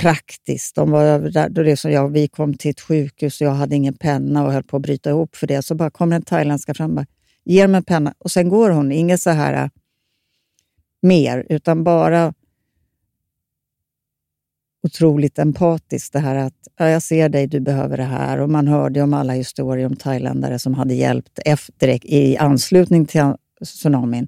[0.00, 0.74] praktiskt.
[0.74, 3.52] De var över där, då det som jag, vi kom till ett sjukhus och jag
[3.52, 5.62] hade ingen penna och höll på att bryta ihop för det.
[5.62, 7.04] Så bara kommer en thailändska fram och
[7.44, 8.92] ger mig en penna och sen går hon.
[8.92, 9.70] Inget så här äh,
[11.02, 12.34] mer, utan bara
[14.82, 16.12] otroligt empatiskt.
[16.12, 18.40] Det här att ja, jag ser dig, du behöver det här.
[18.40, 23.34] Och Man hörde om alla historier om thailändare som hade hjälpt efter, i anslutning till
[23.64, 24.26] tsunamin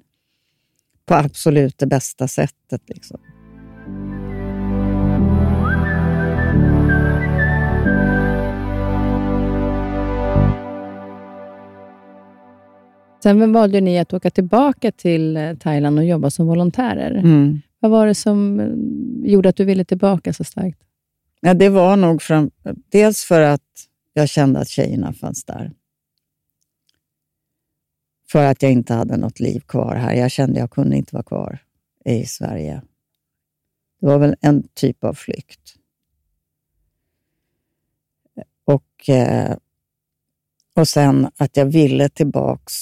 [1.11, 2.81] på absolut det bästa sättet.
[2.87, 3.19] Liksom.
[13.23, 17.11] Sen valde ni att åka tillbaka till eh, Thailand och jobba som volontärer.
[17.11, 17.61] Mm.
[17.79, 20.79] Vad var det som eh, gjorde att du ville tillbaka så starkt?
[21.41, 22.51] Ja, det var nog fram,
[22.91, 23.61] dels för att
[24.13, 25.71] jag kände att tjejerna fanns där.
[28.31, 30.13] För att jag inte hade något liv kvar här.
[30.13, 31.59] Jag kände att jag kunde inte vara kvar
[32.05, 32.81] i Sverige.
[34.01, 35.75] Det var väl en typ av flykt.
[38.65, 39.55] Och, eh,
[40.75, 42.73] och sen att jag ville tillbaks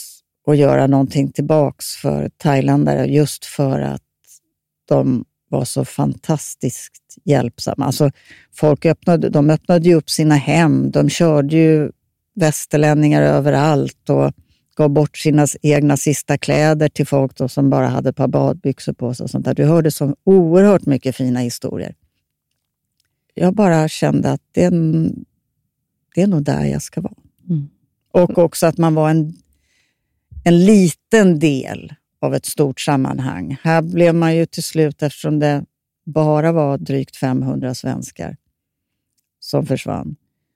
[0.46, 4.02] och göra någonting tillbaks för thailändare just för att
[4.88, 7.86] de var så fantastiskt hjälpsamma.
[7.86, 8.12] Alltså,
[8.52, 10.92] folk öppnade, de öppnade ju upp sina hem.
[10.92, 11.92] De körde ju
[12.36, 14.34] västerlänningar överallt och
[14.80, 18.94] gav bort sina egna sista kläder till folk då, som bara hade ett par badbyxor
[18.94, 19.24] på sig.
[19.24, 19.54] Och sånt där.
[19.54, 21.96] Du hörde så oerhört mycket fina historier.
[23.34, 24.72] Jag bara kände att det är,
[26.16, 27.14] det är nog där jag ska vara.
[27.50, 27.70] Mm.
[28.12, 29.34] Och också att man var en
[30.44, 33.58] en liten del av ett stort sammanhang.
[33.62, 35.66] Här blev man ju till slut, eftersom det
[36.06, 38.38] bara var drygt 500 svenskar
[39.40, 40.16] som försvann,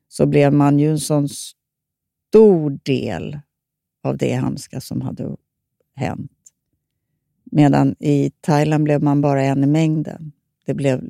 [0.09, 3.39] så blev man ju en sån stor del
[4.03, 5.35] av det hemska som hade
[5.95, 6.31] hänt.
[7.43, 10.31] Medan i Thailand blev man bara en i mängden.
[10.65, 11.03] Det blev,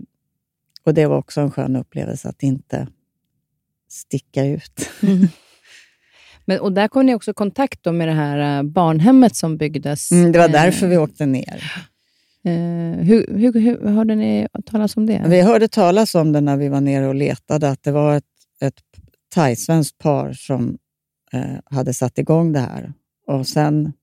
[0.83, 2.87] och det var också en skön upplevelse att inte
[3.89, 4.89] sticka ut.
[5.01, 5.27] Mm.
[6.45, 10.11] Men, och där kom ni också i kontakt med det här äh, barnhemmet som byggdes.
[10.11, 11.63] Mm, det var därför vi åkte ner.
[12.45, 15.23] Eh, hur, hur, hur hörde ni talas om det?
[15.27, 18.25] Vi hörde talas om det när vi var nere och letade, att det var ett,
[18.61, 18.81] ett
[19.35, 20.75] thai-svenskt par som eh,
[21.65, 22.93] hade satt igång det här.
[23.27, 23.93] Och Sen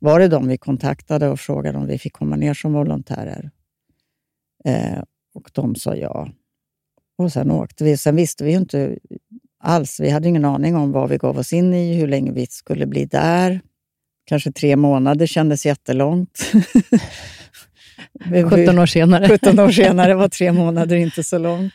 [0.00, 3.50] var det de vi kontaktade och frågade om vi fick komma ner som volontärer.
[4.64, 5.02] Eh,
[5.34, 6.28] och de sa ja.
[7.18, 7.96] Och Sen åkte vi.
[7.96, 8.98] Sen visste vi inte
[9.60, 10.00] alls.
[10.00, 12.86] Vi hade ingen aning om vad vi gav oss in i, hur länge vi skulle
[12.86, 13.60] bli där.
[14.24, 16.52] Kanske tre månader kändes jättelångt.
[18.50, 19.28] 17 år senare.
[19.38, 21.72] 17 år senare var tre månader inte så långt.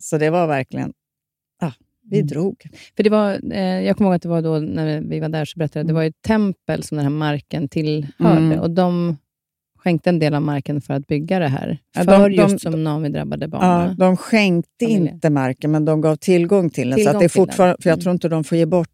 [0.00, 0.92] Så det var verkligen,
[2.12, 2.26] vi mm.
[2.26, 2.66] drog.
[2.96, 5.44] För det var, eh, jag kommer ihåg att det var då när vi var där,
[5.44, 8.40] så berättade jag, det var ett tempel som den här marken tillhörde.
[8.40, 8.60] Mm.
[8.60, 9.16] Och de
[9.78, 11.78] skänkte en del av marken för att bygga det här.
[11.96, 13.64] För de, just de, tsunami-drabbade barn.
[13.64, 15.12] Ja, de skänkte familjer.
[15.12, 16.96] inte marken, men de gav tillgång till den.
[16.96, 18.02] Tillgång så det är fortfarande, för jag mm.
[18.02, 18.88] tror inte de får ge bort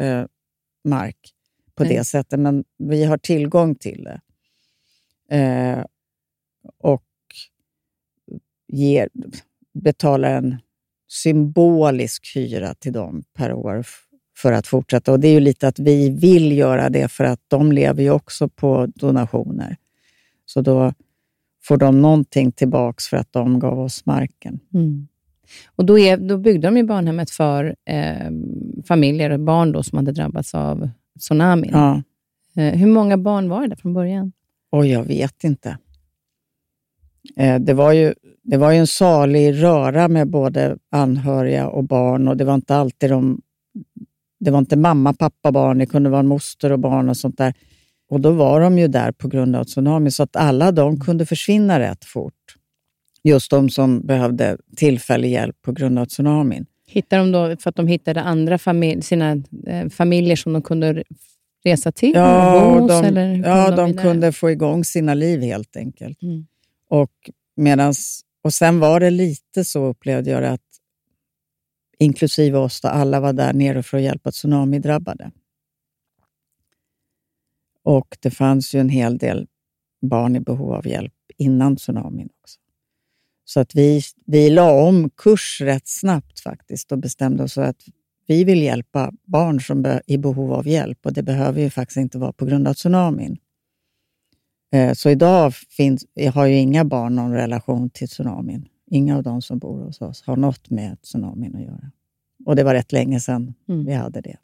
[0.00, 0.24] eh,
[0.84, 1.16] mark
[1.74, 1.96] på Nej.
[1.96, 4.20] det sättet, men vi har tillgång till det.
[5.36, 5.84] Eh,
[6.78, 7.04] och
[8.68, 9.08] ger,
[9.74, 10.56] betalar en
[11.12, 13.84] symbolisk hyra till dem per år
[14.36, 15.12] för att fortsätta.
[15.12, 18.10] Och Det är ju lite att vi vill göra det för att de lever ju
[18.10, 19.76] också på donationer.
[20.46, 20.92] Så då
[21.62, 24.60] får de någonting tillbaks för att de gav oss marken.
[24.74, 25.08] Mm.
[25.76, 28.30] Och då, är, då byggde de ju barnhemmet för eh,
[28.84, 31.70] familjer och barn då som hade drabbats av tsunamin.
[31.72, 32.02] Ja.
[32.56, 34.32] Eh, hur många barn var det från början?
[34.70, 35.78] Och jag vet inte.
[37.36, 42.28] Eh, det, var ju, det var ju en salig röra med både anhöriga och barn
[42.28, 43.40] och det var inte alltid de...
[44.40, 47.54] Det var inte mamma, pappa, barn, det kunde vara moster och barn och sånt där.
[48.10, 51.26] Och då var de ju där på grund av tsunami, så att alla de kunde
[51.26, 52.34] försvinna rätt fort.
[53.24, 56.66] Just de som behövde tillfällig hjälp på grund av tsunamin.
[56.86, 61.04] Hittade de då för att de hittade andra familj, sina eh, familjer som de kunde
[61.64, 62.12] resa till?
[62.14, 66.22] Ja, hos, de, eller ja, de, de kunde få igång sina liv helt enkelt.
[66.22, 66.46] Mm.
[66.88, 70.80] Och, medans, och sen var det lite så, upplevde jag det, att
[71.98, 75.30] inklusive oss, då, alla var där nere för att hjälpa tsunamidrabbade.
[77.82, 79.46] Och det fanns ju en hel del
[80.02, 82.58] barn i behov av hjälp innan tsunamin också.
[83.44, 87.84] Så att vi, vi la om kurs rätt snabbt faktiskt och bestämde oss för att
[88.26, 91.96] vi vill hjälpa barn som är i behov av hjälp och det behöver ju faktiskt
[91.96, 93.36] inte vara på grund av tsunamin.
[94.72, 98.68] Eh, så idag finns, jag har ju inga barn någon relation till tsunamin.
[98.90, 101.90] Inga av de som bor hos oss har något med tsunamin att göra.
[102.44, 103.84] Och det var rätt länge sedan mm.
[103.86, 104.36] vi hade det.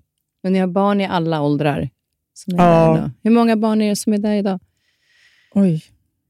[0.43, 1.91] Men ni har barn i alla åldrar?
[2.35, 2.87] Som är ja.
[2.87, 3.11] där idag.
[3.23, 4.61] Hur många barn är det som är där idag?
[5.55, 5.85] Oj,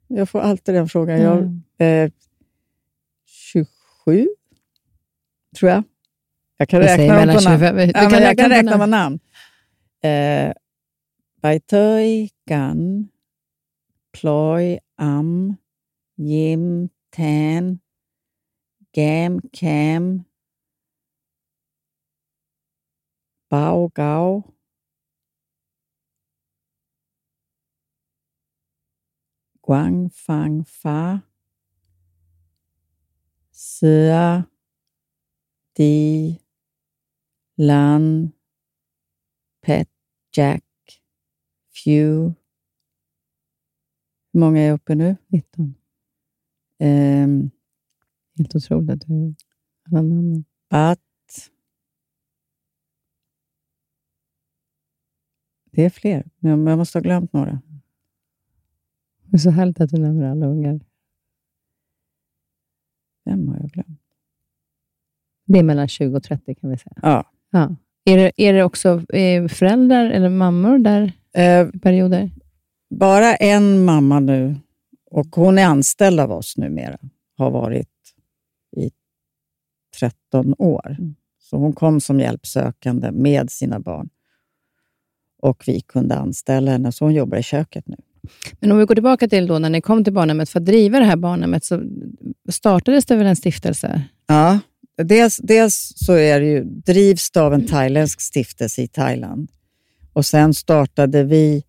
[0.07, 1.21] jag får alltid den frågan.
[1.21, 1.63] Mm.
[1.77, 2.11] Jag, eh,
[3.27, 4.29] 27,
[5.59, 5.83] tror jag.
[6.57, 7.91] Jag kan räkna dem på namn.
[7.95, 9.19] Ja, kan jag kan räkna med namn.
[10.03, 10.53] Eh,
[11.43, 13.09] Baitöj, Gan,
[14.19, 15.59] pløj, am,
[16.17, 17.81] hjem, tan,
[18.93, 20.25] gam, kam,
[23.51, 24.43] bao gav,
[29.63, 31.23] guang, fang, far,
[33.53, 34.43] sør,
[35.77, 36.41] di,
[37.59, 38.33] lan
[39.63, 39.89] pet,
[40.33, 40.65] jack,
[41.71, 42.38] few,
[44.33, 45.17] hur många är jag uppe nu?
[45.27, 45.65] 19.
[45.65, 45.75] Um,
[46.79, 47.51] ehm.
[48.37, 49.35] Helt otroligt att du
[49.87, 50.45] alla namnen.
[50.69, 51.01] Att
[55.79, 57.63] Det är fler, men jag måste ha glömt några.
[59.25, 60.81] Det är så härligt att du nämner alla ungar.
[63.25, 64.01] Vem har jag glömt?
[65.47, 66.97] Det är mellan 20 och 30 kan vi säga.
[67.03, 67.31] Ja.
[67.51, 67.77] ja.
[68.05, 69.01] Är, det, är det också
[69.49, 72.31] föräldrar eller mammor där eh, i perioder?
[72.91, 74.57] Bara en mamma nu,
[75.11, 76.99] och hon är anställd av oss numera,
[77.37, 77.89] har varit
[78.77, 78.91] i
[80.01, 80.97] 13 år.
[80.99, 81.15] Mm.
[81.39, 84.09] Så hon kom som hjälpsökande med sina barn
[85.43, 87.97] och vi kunde anställa henne, så hon jobbar i köket nu.
[88.61, 90.99] Men om vi går tillbaka till då när ni kom till barnhemmet för att driva
[90.99, 91.83] det här barnhemmet, så
[92.49, 94.03] startades det väl en stiftelse?
[94.27, 94.59] Ja,
[95.03, 99.51] dels, dels så är det ju, drivs det av en thailändsk stiftelse i Thailand.
[100.13, 101.65] Och Sen startade vi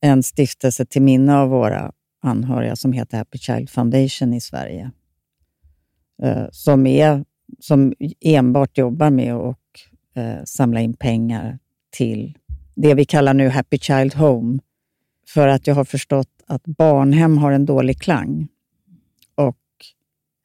[0.00, 4.90] en stiftelse till minne av våra anhöriga som heter Happy Child Foundation i Sverige.
[6.22, 7.24] Eh, som, är,
[7.58, 9.58] som enbart jobbar med att
[10.14, 11.58] eh, samla in pengar
[11.90, 12.38] till
[12.74, 14.58] det vi kallar nu Happy Child Home.
[15.28, 18.48] För att jag har förstått att barnhem har en dålig klang.
[19.34, 19.56] Och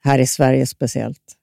[0.03, 1.35] här i Sverige speciellt.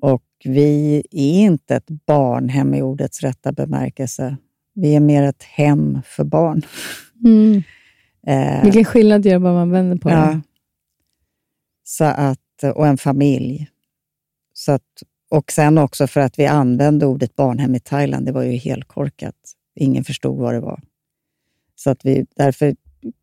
[0.00, 4.36] Och vi är inte ett barnhem i ordets rätta bemärkelse.
[4.74, 6.62] Vi är mer ett hem för barn.
[7.24, 7.62] Mm.
[8.26, 10.16] Eh, Vilken skillnad det gör bara man vänder på ja.
[10.16, 10.40] det.
[11.84, 13.70] Så att, och en familj.
[14.52, 18.26] Så att, och sen också för att vi använde ordet barnhem i Thailand.
[18.26, 19.34] Det var ju helt korkat.
[19.74, 20.82] Ingen förstod vad det var.
[21.74, 22.76] Så att vi, därför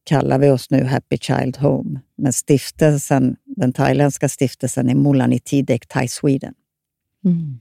[0.03, 1.99] kallar vi oss nu Happy Child Home.
[2.15, 6.53] Men stiftelsen, den thailändska stiftelsen är Mulanitidek Thai Sweden.
[7.25, 7.59] Mm.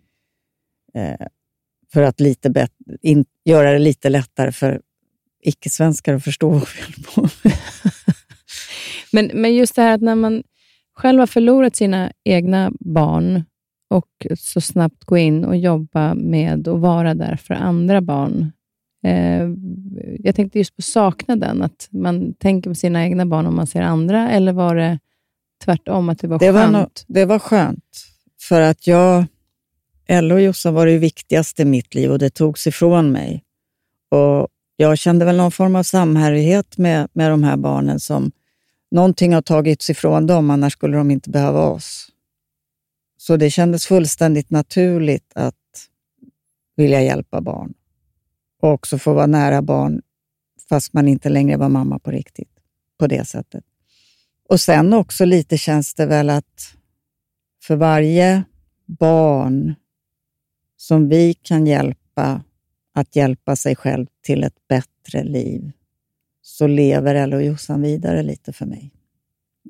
[0.95, 1.27] Eh,
[1.93, 2.69] för att lite
[3.03, 4.81] in, göra det lite lättare för
[5.43, 7.57] icke-svenskar att förstå vad vi håller på med.
[9.13, 10.43] men, men just det här att när man
[10.97, 13.45] själv har förlorat sina egna barn
[13.91, 18.53] och så snabbt gå in och jobba med att vara där för andra barn.
[19.05, 19.49] Eh,
[20.19, 23.83] jag tänkte just på saknaden, att man tänker på sina egna barn om man ser
[23.83, 24.99] andra, eller var det
[25.65, 26.73] tvärtom, att det var det skönt?
[26.73, 28.07] Var no det var skönt,
[28.41, 29.25] för att jag...
[30.07, 33.45] Ella och Jossan var det viktigaste i mitt liv och det togs ifrån mig.
[34.11, 34.49] Och
[34.81, 38.33] jag kände väl någon form av samhörighet med, med de här barnen som
[38.91, 42.09] någonting har tagits ifrån dem, annars skulle de inte behöva oss.
[43.17, 45.89] Så det kändes fullständigt naturligt att
[46.77, 47.75] vilja hjälpa barn
[48.63, 50.03] och också få vara nära barn
[50.69, 52.53] fast man inte längre var mamma på riktigt,
[52.99, 53.65] på det sättet.
[54.49, 56.75] Och sen också lite känns det väl att
[57.63, 58.43] för varje
[58.87, 59.75] barn
[60.77, 62.43] som vi kan hjälpa
[62.93, 65.73] att hjälpa sig själv till ett bättre liv,
[66.43, 68.93] så lever Ella och Jossan vidare lite för mig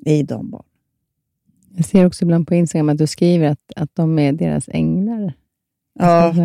[0.05, 0.65] i de barnen.
[1.75, 5.33] Jag ser också ibland på Instagram att du skriver att, att de är deras änglar.
[5.99, 6.41] Ja, alltså,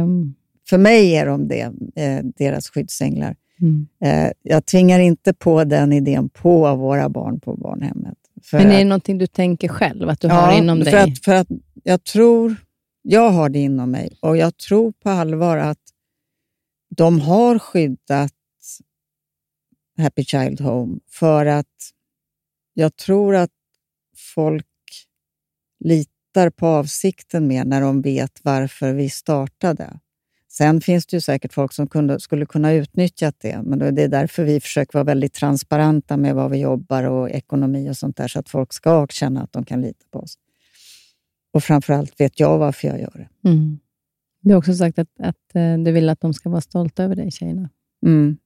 [0.69, 3.37] för mig är de det, eh, deras skyddsänglar.
[3.61, 3.87] Mm.
[4.01, 8.19] Eh, jag tvingar inte på den idén på våra barn på barnhemmet.
[8.53, 11.03] Men är det att, någonting du tänker själv, att du ja, har inom för dig?
[11.03, 11.49] Att, för att
[11.85, 12.57] jag tror,
[13.03, 15.79] jag har det inom mig och jag tror på allvar att
[16.89, 18.33] de har skyddat
[19.99, 21.93] Happy Child Home för att
[22.75, 23.51] jag tror att
[24.35, 24.67] folk
[25.85, 30.01] litar på avsikten mer när de vet varför vi startade.
[30.49, 34.09] Sen finns det ju säkert folk som kunde, skulle kunna utnyttja det, men det är
[34.09, 38.29] därför vi försöker vara väldigt transparenta med vad vi jobbar och ekonomi och sånt där,
[38.29, 40.39] så att folk ska känna att de kan lita på oss.
[41.53, 43.49] Och framförallt vet jag varför jag gör det.
[43.49, 43.79] Mm.
[44.47, 47.17] Du har också sagt att, att eh, du vill att de ska vara stolta över
[47.17, 47.71] dig, tjejerna.
[48.07, 48.37] Mm.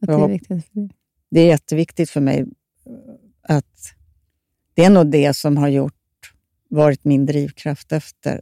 [0.00, 0.90] Att det är viktigt för dig.
[1.30, 2.46] Det är jätteviktigt för mig
[3.42, 3.94] att
[4.74, 6.32] det är nog det som har gjort,
[6.68, 8.40] varit min drivkraft efter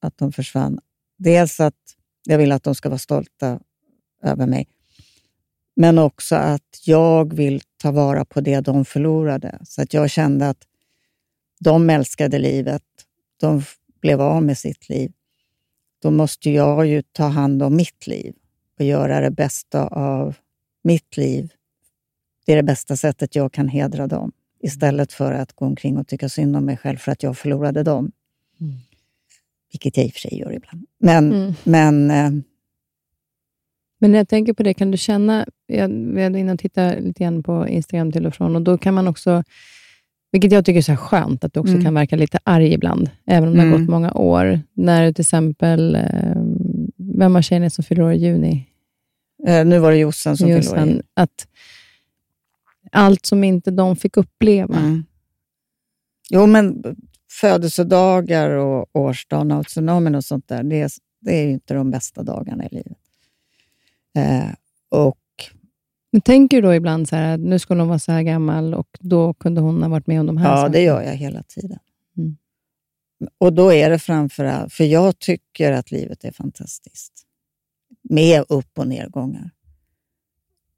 [0.00, 0.78] att de försvann.
[1.18, 3.60] Dels att jag vill att de ska vara stolta
[4.22, 4.68] över mig,
[5.76, 9.58] men också att jag vill ta vara på det de förlorade.
[9.64, 10.66] Så att jag kände att
[11.60, 12.84] de älskade livet.
[13.36, 13.62] De
[14.00, 15.12] blev av med sitt liv.
[16.02, 18.34] Då måste jag ju ta hand om mitt liv
[18.78, 20.36] och göra det bästa av
[20.82, 21.52] mitt liv.
[22.46, 24.32] Det är det bästa sättet jag kan hedra dem.
[24.62, 27.82] Istället för att gå omkring och tycka synd om mig själv för att jag förlorade
[27.82, 28.12] dem.
[28.60, 28.74] Mm.
[29.72, 30.86] Vilket jag i och för sig gör ibland.
[30.98, 31.54] Men, mm.
[31.64, 32.42] men, eh,
[33.98, 35.46] men när jag tänker på det, kan du känna...
[35.66, 39.08] Jag inne och tittade lite grann på Instagram till och från och då kan man
[39.08, 39.44] också,
[40.32, 41.84] vilket jag tycker är så skönt, att du också mm.
[41.84, 43.90] kan verka lite arg ibland, även om det har gått mm.
[43.90, 44.60] många år.
[44.74, 46.42] När du till exempel, eh,
[46.96, 48.66] vem av tjejerna som fyller år i juni?
[49.46, 50.88] Eh, nu var det Jossan som fyllde år.
[50.88, 51.46] i Att
[52.92, 54.76] allt som inte de fick uppleva.
[54.76, 55.04] Mm.
[56.30, 56.82] Jo, men
[57.30, 60.90] födelsedagar och årsdagen av tsunamin och sånt där, det är,
[61.20, 62.98] det är inte de bästa dagarna i livet.
[64.16, 64.54] Eh,
[64.88, 65.19] och
[66.12, 68.98] men tänker du då ibland så här, nu skulle hon vara så här gammal och
[69.00, 70.72] då kunde hon ha varit med om de här Ja, sakerna?
[70.72, 71.78] det gör jag hela tiden.
[72.16, 72.36] Mm.
[73.38, 77.26] Och då är det framförallt, för jag tycker att livet är fantastiskt.
[78.02, 79.50] Med upp och nedgångar.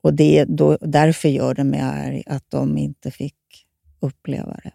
[0.01, 3.67] Och det, då, därför gör det mig arg att de inte fick
[4.01, 4.73] uppleva det.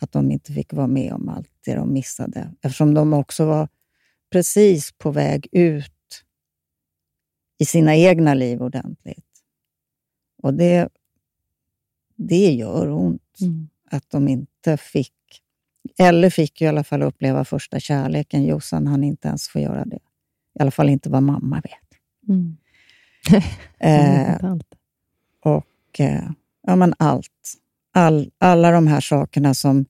[0.00, 2.50] Att de inte fick vara med om allt det de missade.
[2.62, 3.68] Eftersom de också var
[4.32, 5.92] precis på väg ut
[7.58, 9.24] i sina egna liv ordentligt.
[10.42, 10.88] Och det,
[12.16, 13.68] det gör ont mm.
[13.90, 15.12] att de inte fick,
[15.98, 18.44] eller fick i alla fall uppleva första kärleken.
[18.44, 19.98] Jossan han inte ens få göra det.
[20.54, 22.00] I alla fall inte vad mamma vet.
[22.28, 22.56] Mm.
[23.78, 24.56] eh,
[25.40, 26.30] och eh,
[26.62, 27.30] ja, men allt.
[27.92, 29.86] All, alla de här sakerna som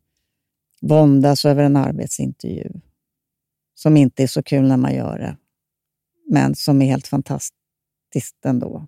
[0.81, 2.73] våndas över en arbetsintervju,
[3.75, 5.37] som inte är så kul när man gör det,
[6.27, 8.87] men som är helt fantastiskt ändå.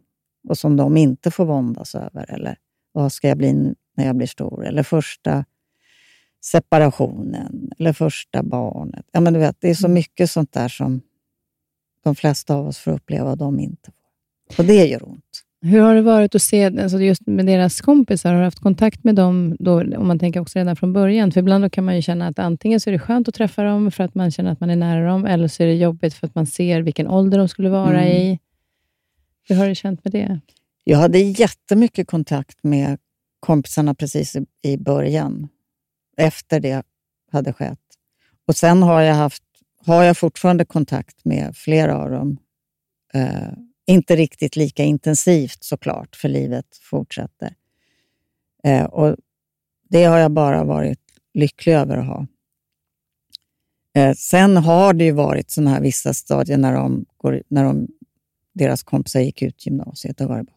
[0.49, 2.31] Och som de inte får våndas över.
[2.31, 2.59] Eller
[2.93, 3.53] vad ska jag bli
[3.97, 4.67] när jag blir stor?
[4.67, 5.45] Eller första
[6.45, 9.07] separationen, eller första barnet.
[9.13, 9.95] Ja, men du vet, det är så mm.
[9.95, 11.01] mycket sånt där som
[12.05, 14.63] de flesta av oss får uppleva och de inte får.
[14.63, 15.45] Och det gör ont.
[15.61, 19.05] Hur har det varit att se, alltså just med deras kompisar, har du haft kontakt
[19.05, 21.33] med dem, då, om man tänker också redan från början?
[21.33, 23.91] För ibland kan man ju känna att antingen så är det skönt att träffa dem,
[23.91, 26.27] för att man känner att man är nära dem, eller så är det jobbigt för
[26.27, 28.17] att man ser vilken ålder de skulle vara mm.
[28.17, 28.39] i.
[29.49, 30.41] Hur har du känt med det?
[30.85, 32.99] Jag hade jättemycket kontakt med
[33.41, 35.49] kompisarna precis i, i början,
[36.17, 36.83] efter det
[37.33, 37.79] hade skett.
[38.47, 39.43] Och Sen har jag, haft,
[39.87, 42.39] har jag fortfarande kontakt med flera av dem.
[43.15, 43.53] Eh,
[43.89, 47.55] inte riktigt lika intensivt såklart, för livet fortsätter.
[48.65, 49.17] Eh, och
[49.89, 51.01] Det har jag bara varit
[51.35, 52.27] lycklig över att ha.
[53.95, 57.89] Eh, sen har det ju varit sådana här vissa stadier när, de går, när de,
[58.53, 60.17] deras kompisar gick ut gymnasiet.
[60.17, 60.55] Då, var det bara,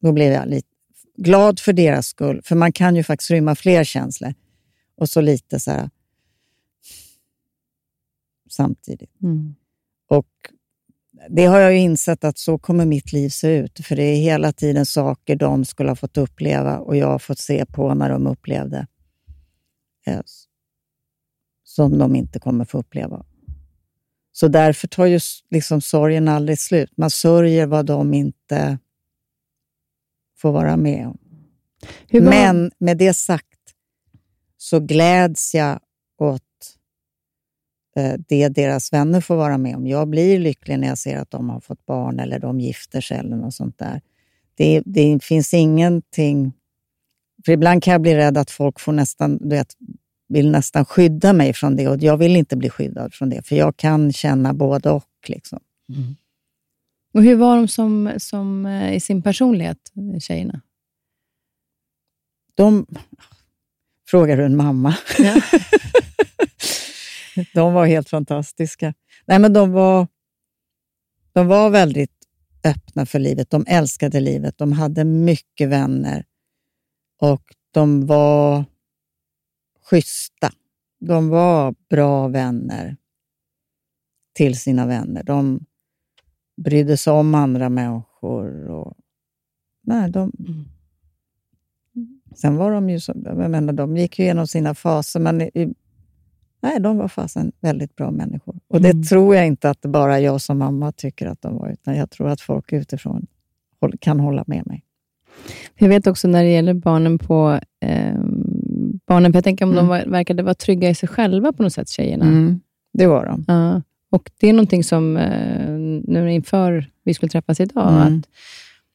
[0.00, 0.68] då blev jag lite
[1.16, 4.34] glad för deras skull, för man kan ju faktiskt rymma fler känslor.
[4.96, 5.90] Och så lite så här
[8.50, 9.22] samtidigt.
[9.22, 9.54] Mm.
[10.08, 10.26] Och
[11.28, 13.80] det har jag insett att så kommer mitt liv se ut.
[13.86, 17.38] För det är hela tiden saker de skulle ha fått uppleva och jag har fått
[17.38, 18.86] se på när de upplevde
[20.06, 20.20] eh,
[21.64, 23.24] som de inte kommer få uppleva.
[24.32, 26.92] Så därför tar ju liksom sorgen aldrig slut.
[26.96, 28.78] Man sörjer vad de inte
[30.36, 31.18] får vara med om.
[32.10, 33.46] Men med det sagt
[34.56, 35.80] så gläds jag
[36.18, 36.42] åt
[38.28, 39.86] det deras vänner får vara med om.
[39.86, 43.18] Jag blir lycklig när jag ser att de har fått barn eller de gifter sig
[43.18, 44.00] eller något sånt där.
[44.54, 46.52] Det, det finns ingenting...
[47.44, 49.74] För ibland kan jag bli rädd att folk får nästan, du vet,
[50.28, 53.56] vill nästan skydda mig från det och jag vill inte bli skyddad från det, för
[53.56, 55.04] jag kan känna både och.
[55.26, 55.60] Liksom.
[55.88, 56.16] Mm.
[57.14, 60.60] Och Hur var de som, som eh, i sin personlighet, tjejerna?
[62.54, 62.86] De...
[64.08, 64.96] Frågar du en mamma?
[65.18, 65.40] Ja.
[67.54, 68.94] de var helt fantastiska.
[69.26, 70.08] Nej, men de var,
[71.32, 72.12] de var väldigt
[72.64, 73.50] öppna för livet.
[73.50, 74.58] De älskade livet.
[74.58, 76.24] De hade mycket vänner
[77.20, 78.64] och de var
[79.84, 80.50] schyssta.
[81.00, 82.96] De var bra vänner
[84.34, 85.22] till sina vänner.
[85.22, 85.64] De
[86.56, 88.68] brydde sig om andra människor.
[88.68, 88.96] Och,
[89.82, 90.64] nej, de, mm.
[92.36, 95.74] Sen var de ju, så, jag menar, de gick ju igenom sina faser, men i,
[96.66, 98.56] Nej, de var fasen väldigt bra människor.
[98.68, 99.02] Och det mm.
[99.02, 102.28] tror jag inte att bara jag som mamma tycker att de var, utan jag tror
[102.28, 103.26] att folk utifrån
[104.00, 104.82] kan hålla med mig.
[105.74, 108.14] Jag vet också när det gäller barnen på eh,
[109.06, 109.84] barnen, för jag tänker om mm.
[109.84, 112.24] de var, verkade vara trygga i sig själva på något sätt, tjejerna.
[112.24, 112.60] Mm,
[112.92, 113.44] det var de.
[113.48, 113.82] Ja.
[114.10, 115.70] Och Det är någonting som, eh,
[116.04, 118.18] nu inför vi skulle träffas idag, mm.
[118.18, 118.28] att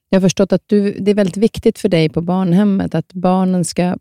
[0.09, 3.65] jag har förstått att du, det är väldigt viktigt för dig på barnhemmet att barnen
[3.65, 3.97] ska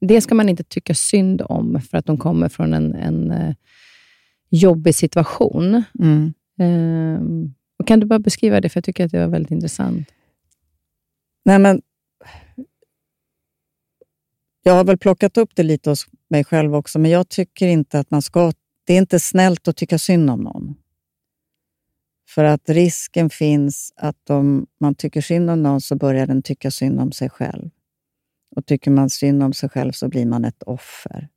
[0.00, 3.54] det ska man inte tycka synd om för att de kommer från en, en uh,
[4.50, 5.82] jobbig situation.
[5.98, 6.32] Mm.
[6.60, 10.08] Uh, och kan du bara beskriva det, för jag tycker att det var väldigt intressant.
[11.44, 11.82] Nej, men
[14.62, 17.98] jag har väl plockat upp det lite hos mig själv också, men jag tycker inte
[17.98, 18.52] att man ska...
[18.84, 20.74] Det är inte snällt att tycka synd om någon.
[22.28, 26.70] För att risken finns att om man tycker synd om någon så börjar den tycka
[26.70, 27.70] synd om sig själv.
[28.56, 31.28] Och tycker man synd om sig själv så blir man ett offer.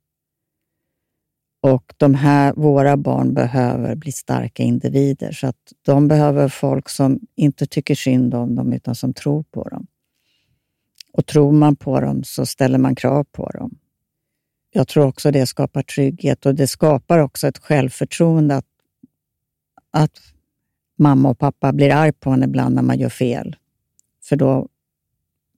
[1.62, 7.20] Och de här, Våra barn behöver bli starka individer, så att de behöver folk som
[7.36, 9.86] inte tycker synd om dem, utan som tror på dem.
[11.12, 13.78] Och tror man på dem så ställer man krav på dem.
[14.70, 18.66] Jag tror också det skapar trygghet och det skapar också ett självförtroende att,
[19.90, 20.18] att
[20.98, 23.56] mamma och pappa blir arg på en ibland när man gör fel.
[24.24, 24.68] För då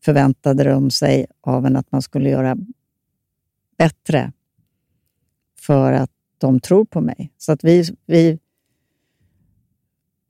[0.06, 2.56] förväntade de sig av en att man skulle göra
[3.78, 4.32] bättre
[5.60, 7.32] för att de tror på mig.
[7.38, 8.38] Så att vi, vi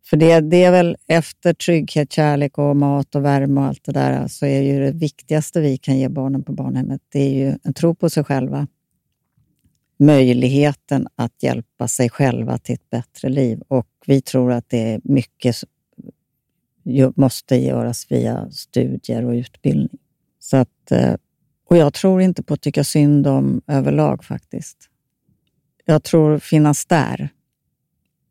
[0.05, 3.93] för det, det är väl efter trygghet, kärlek och mat och värme och allt det
[3.93, 7.59] där, så är ju det viktigaste vi kan ge barnen på barnhemmet, det är ju
[7.63, 8.67] en tro på sig själva.
[9.99, 13.63] Möjligheten att hjälpa sig själva till ett bättre liv.
[13.69, 15.57] Och vi tror att det är mycket
[17.17, 19.99] måste göras via studier och utbildning.
[20.39, 21.15] Så att, eh,
[21.69, 24.77] och jag tror inte på att tycka synd om överlag faktiskt.
[25.85, 27.29] Jag tror finnas där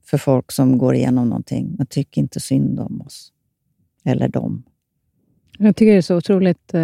[0.05, 3.31] för folk som går igenom någonting, men tycker inte synd om oss.
[4.03, 4.63] Eller dem.
[5.57, 6.73] Jag tycker det är så otroligt...
[6.73, 6.81] Eh,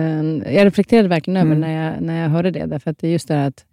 [0.56, 1.62] jag reflekterade verkligen över mm.
[1.62, 3.66] när, jag, när jag hörde det, därför att det är just det att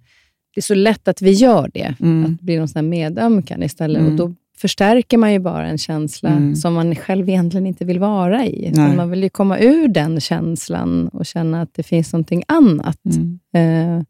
[0.55, 1.95] det är så lätt att vi gör det.
[2.01, 2.25] Mm.
[2.25, 4.01] Att bli någon sån medömkan istället.
[4.01, 4.13] Mm.
[4.13, 6.57] Och då förstärker man ju bara en känsla mm.
[6.57, 8.73] som man själv egentligen inte vill vara i.
[8.97, 13.01] Man vill ju komma ur den känslan och känna att det finns någonting annat.
[13.55, 13.99] Mm.
[13.99, 14.05] Eh,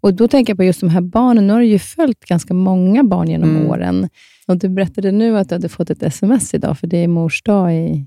[0.00, 1.46] och Då tänker jag på just de här barnen.
[1.46, 3.66] Nu har du ju följt ganska många barn genom mm.
[3.66, 4.08] åren.
[4.46, 7.42] Och Du berättade nu att du hade fått ett sms idag, för det är mors
[7.42, 8.06] dag i...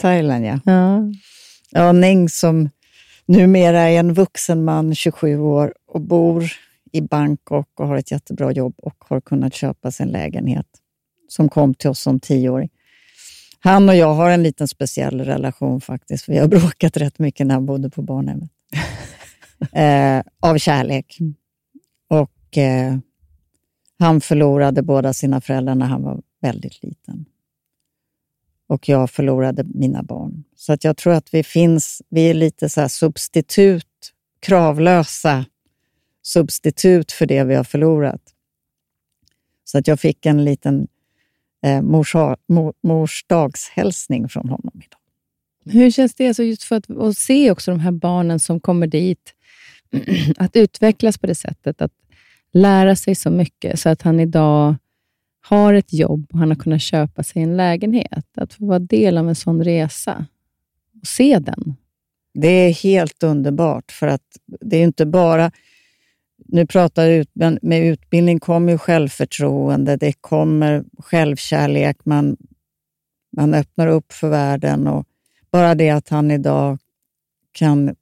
[0.00, 0.60] Thailand, ja.
[0.64, 1.02] ja.
[1.70, 2.68] Ja, Neng som
[3.26, 6.44] numera är en vuxen man, 27 år, och bor
[6.92, 10.66] i Bangkok och har ett jättebra jobb och har kunnat köpa sin lägenhet,
[11.30, 12.70] som kom till oss som tioåring.
[13.60, 16.28] Han och jag har en liten speciell relation faktiskt.
[16.28, 18.50] Vi har bråkat rätt mycket när han bodde på barnhemmet.
[19.72, 21.16] eh, av kärlek.
[21.20, 21.34] Mm.
[22.08, 22.98] Och eh,
[23.98, 27.24] Han förlorade båda sina föräldrar när han var väldigt liten.
[28.66, 30.44] Och jag förlorade mina barn.
[30.56, 35.44] Så att jag tror att vi finns, vi är lite så substitut, kravlösa
[36.22, 38.22] substitut för det vi har förlorat.
[39.64, 40.88] Så att jag fick en liten
[41.62, 42.14] eh, mors,
[42.48, 45.00] mor, morsdagshälsning från honom idag.
[45.64, 48.86] Hur känns det alltså just för att, att se också de här barnen som kommer
[48.86, 49.34] dit,
[50.36, 51.92] att utvecklas på det sättet, att
[52.52, 54.74] lära sig så mycket så att han idag
[55.42, 58.26] har ett jobb och han har kunnat köpa sig en lägenhet.
[58.36, 60.26] Att få vara del av en sån resa
[61.00, 61.76] och se den.
[62.34, 65.52] Det är helt underbart, för att det är inte bara
[66.46, 72.36] nu pratar ut, men med utbildning kommer ju självförtroende, det kommer självkärlek, man,
[73.36, 75.06] man öppnar upp för världen och
[75.50, 76.78] bara det att han idag
[77.52, 77.94] kan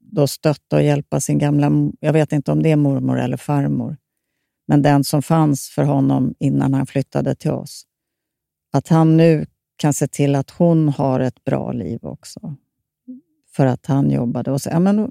[0.00, 3.96] då stötta och hjälpa sin gamla, jag vet inte om det är mormor eller farmor,
[4.66, 7.84] men den som fanns för honom innan han flyttade till oss.
[8.72, 9.46] Att han nu
[9.76, 12.54] kan se till att hon har ett bra liv också.
[13.50, 14.50] För att han jobbade.
[14.50, 15.10] Och så, ja, men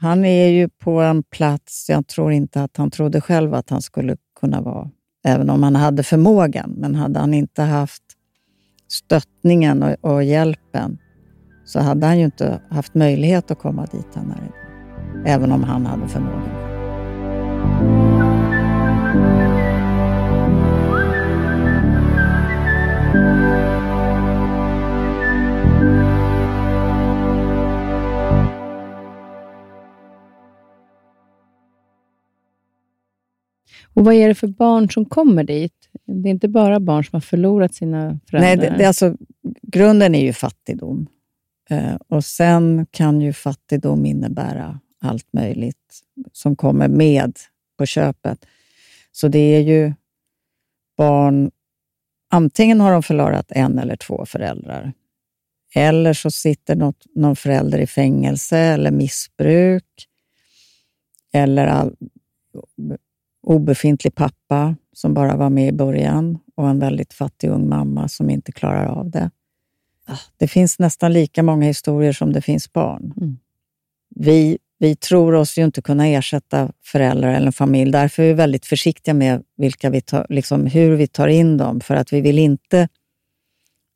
[0.00, 3.82] han är ju på en plats, jag tror inte att han trodde själv att han
[3.82, 4.90] skulle kunna vara,
[5.24, 6.74] även om han hade förmågan.
[6.78, 8.02] Men hade han inte haft
[8.88, 10.98] stöttningen och, och hjälpen
[11.64, 14.64] så hade han ju inte haft möjlighet att komma dit han är
[15.26, 16.63] även om han hade förmågan.
[33.94, 35.88] Och Vad är det för barn som kommer dit?
[36.06, 38.56] Det är inte bara barn som har förlorat sina föräldrar.
[38.56, 39.16] Nej, det, det, alltså,
[39.62, 41.06] grunden är ju fattigdom.
[41.70, 46.00] Eh, och Sen kan ju fattigdom innebära allt möjligt
[46.32, 47.38] som kommer med
[47.78, 48.46] på köpet.
[49.12, 49.92] Så det är ju
[50.96, 51.50] barn...
[52.30, 54.92] Antingen har de förlorat en eller två föräldrar.
[55.74, 60.08] Eller så sitter något, någon förälder i fängelse eller missbruk.
[61.32, 61.96] Eller all,
[63.44, 68.30] obefintlig pappa som bara var med i början och en väldigt fattig ung mamma som
[68.30, 69.30] inte klarar av det.
[70.06, 73.14] Ah, det finns nästan lika många historier som det finns barn.
[73.16, 73.38] Mm.
[74.16, 77.92] Vi, vi tror oss ju inte kunna ersätta föräldrar eller familj.
[77.92, 81.80] Därför är vi väldigt försiktiga med vilka vi tar, liksom hur vi tar in dem,
[81.80, 82.88] för att vi vill inte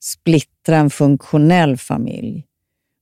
[0.01, 2.45] splittra en funktionell familj.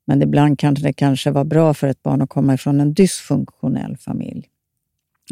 [0.07, 3.97] Men ibland kanske det kanske var bra för ett barn att komma ifrån en dysfunktionell
[3.97, 4.49] familj.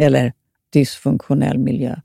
[0.01, 0.33] Eller
[0.75, 1.97] dysfunktionell miljö.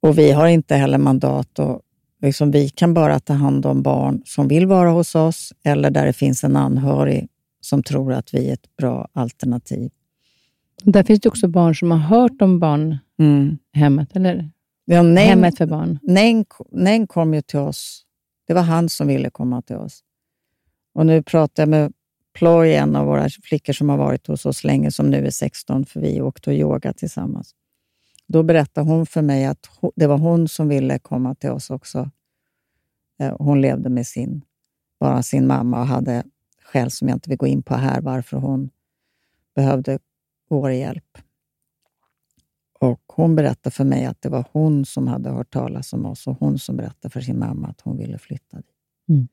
[0.00, 1.80] Och vi har inte heller mandat och
[2.22, 6.06] liksom, vi kan bara ta hand om barn som vill vara hos oss eller där
[6.06, 7.28] det finns en anhörig
[7.60, 9.90] som tror att vi är ett bra alternativ.
[10.82, 14.26] Där finns det också barn som har hört om barnhemmet, mm.
[14.26, 14.50] eller?
[14.84, 15.98] Ja, Neng, Hemmet för barn.
[16.72, 18.02] Neng kom ju till oss.
[18.46, 20.00] Det var han som ville komma till oss.
[20.94, 21.92] Och nu pratar jag med
[22.32, 25.86] Ploy, en av våra flickor som har varit hos oss länge, som nu är 16,
[25.86, 27.54] för vi åkte och yoga tillsammans.
[28.26, 32.10] Då berättade hon för mig att det var hon som ville komma till oss också.
[33.20, 34.44] Eh, hon levde med sin,
[35.00, 36.24] bara sin mamma och hade
[36.62, 38.70] skäl som jag inte vill gå in på här, varför hon
[39.54, 39.98] behövde
[40.48, 41.18] vår hjälp.
[42.78, 46.26] Och Hon berättade för mig att det var hon som hade hört talas om oss
[46.26, 48.66] och hon som berättade för sin mamma att hon ville flytta dit.
[49.08, 49.28] Mm.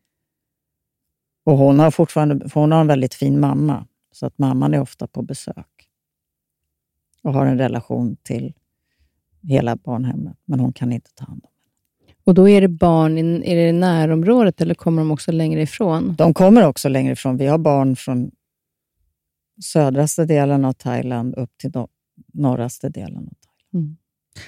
[1.43, 5.07] Och hon har fortfarande hon har en väldigt fin mamma, så att mamman är ofta
[5.07, 5.89] på besök
[7.23, 8.53] och har en relation till
[9.41, 12.15] hela barnhemmet, men hon kan inte ta hand om henne.
[12.23, 16.15] Och då är det barn i, är det närområdet eller kommer de också längre ifrån?
[16.17, 17.37] De kommer också längre ifrån.
[17.37, 18.31] Vi har barn från
[19.63, 21.87] södraste delen av Thailand upp till no
[22.33, 23.73] norraste delen av Thailand.
[23.73, 23.97] Mm.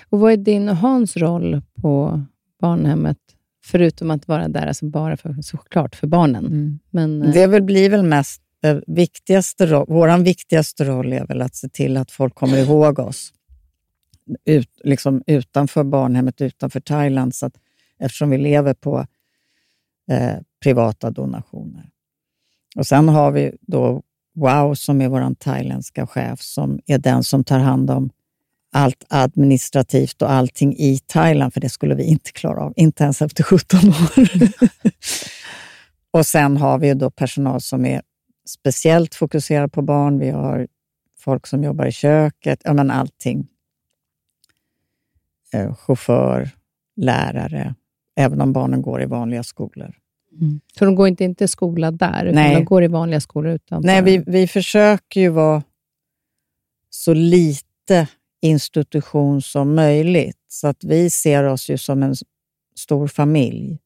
[0.10, 2.24] Och Vad är din och Hans roll på
[2.60, 3.18] barnhemmet?
[3.64, 6.46] Förutom att vara där, alltså bara för, såklart för barnen.
[6.46, 6.80] Mm.
[6.90, 11.56] Men, eh, det väl, blir väl mest eh, viktigaste vår viktigaste roll är väl att
[11.56, 13.34] se till att folk kommer ihåg oss.
[14.46, 17.54] Ut, liksom utanför barnhemmet, utanför Thailand, så att,
[18.00, 19.06] eftersom vi lever på
[20.12, 21.90] eh, privata donationer.
[22.76, 24.04] Och Sen har vi då
[24.34, 28.10] Wow som är vår thailändska chef, som är den som tar hand om
[28.72, 32.74] allt administrativt och allting i Thailand, för det skulle vi inte klara av.
[32.76, 34.28] Inte ens efter 17 år.
[36.12, 38.02] Och sen har vi då personal som är
[38.48, 40.20] speciellt fokuserad på barn.
[40.20, 40.68] Vi har
[41.18, 43.48] folk som jobbar i köket, ja men allting.
[45.54, 46.50] Eh, chaufför,
[46.96, 47.76] lärare,
[48.16, 49.96] även om barnen går i vanliga skolor.
[50.42, 50.60] Mm.
[50.80, 52.56] Så de går inte, inte i skola där, utan Nej.
[52.56, 53.88] de går i vanliga skolor utanför?
[53.88, 55.64] Nej, vi, vi försöker ju vara
[56.90, 58.08] så lite
[58.42, 60.38] institution som möjligt.
[60.48, 62.16] Så att vi ser oss ju som en
[62.76, 63.80] stor familj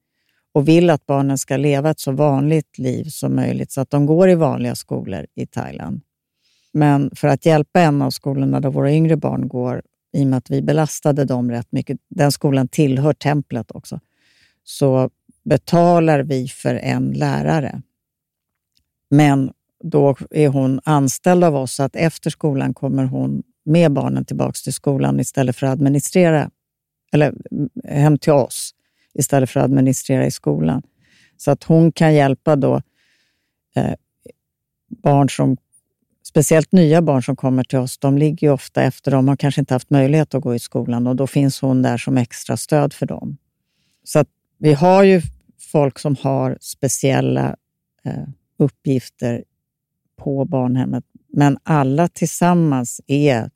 [0.53, 4.05] och vill att barnen ska leva ett så vanligt liv som möjligt, så att de
[4.05, 6.01] går i vanliga skolor i Thailand.
[6.71, 9.81] Men för att hjälpa en av skolorna där våra yngre barn går,
[10.13, 13.99] i och med att vi belastade dem rätt mycket, den skolan tillhör templet också,
[14.63, 15.09] så
[15.43, 17.81] betalar vi för en lärare.
[19.09, 19.51] Men
[19.83, 24.53] då är hon anställd av oss, så att efter skolan kommer hon med barnen tillbaka
[24.63, 26.49] till skolan istället för att administrera,
[27.13, 28.71] eller mm, hem till oss,
[29.13, 30.81] istället för att administrera i skolan.
[31.37, 32.81] Så att hon kan hjälpa då
[33.75, 33.93] eh,
[35.03, 35.57] barn som,
[36.23, 39.61] speciellt nya barn som kommer till oss, de ligger ju ofta efter, de har kanske
[39.61, 42.93] inte haft möjlighet att gå i skolan och då finns hon där som extra stöd
[42.93, 43.37] för dem.
[44.03, 45.21] Så att vi har ju
[45.71, 47.55] folk som har speciella
[48.05, 48.27] eh,
[48.59, 49.43] uppgifter
[50.17, 51.03] på barnhemmet,
[51.33, 53.49] men alla tillsammans är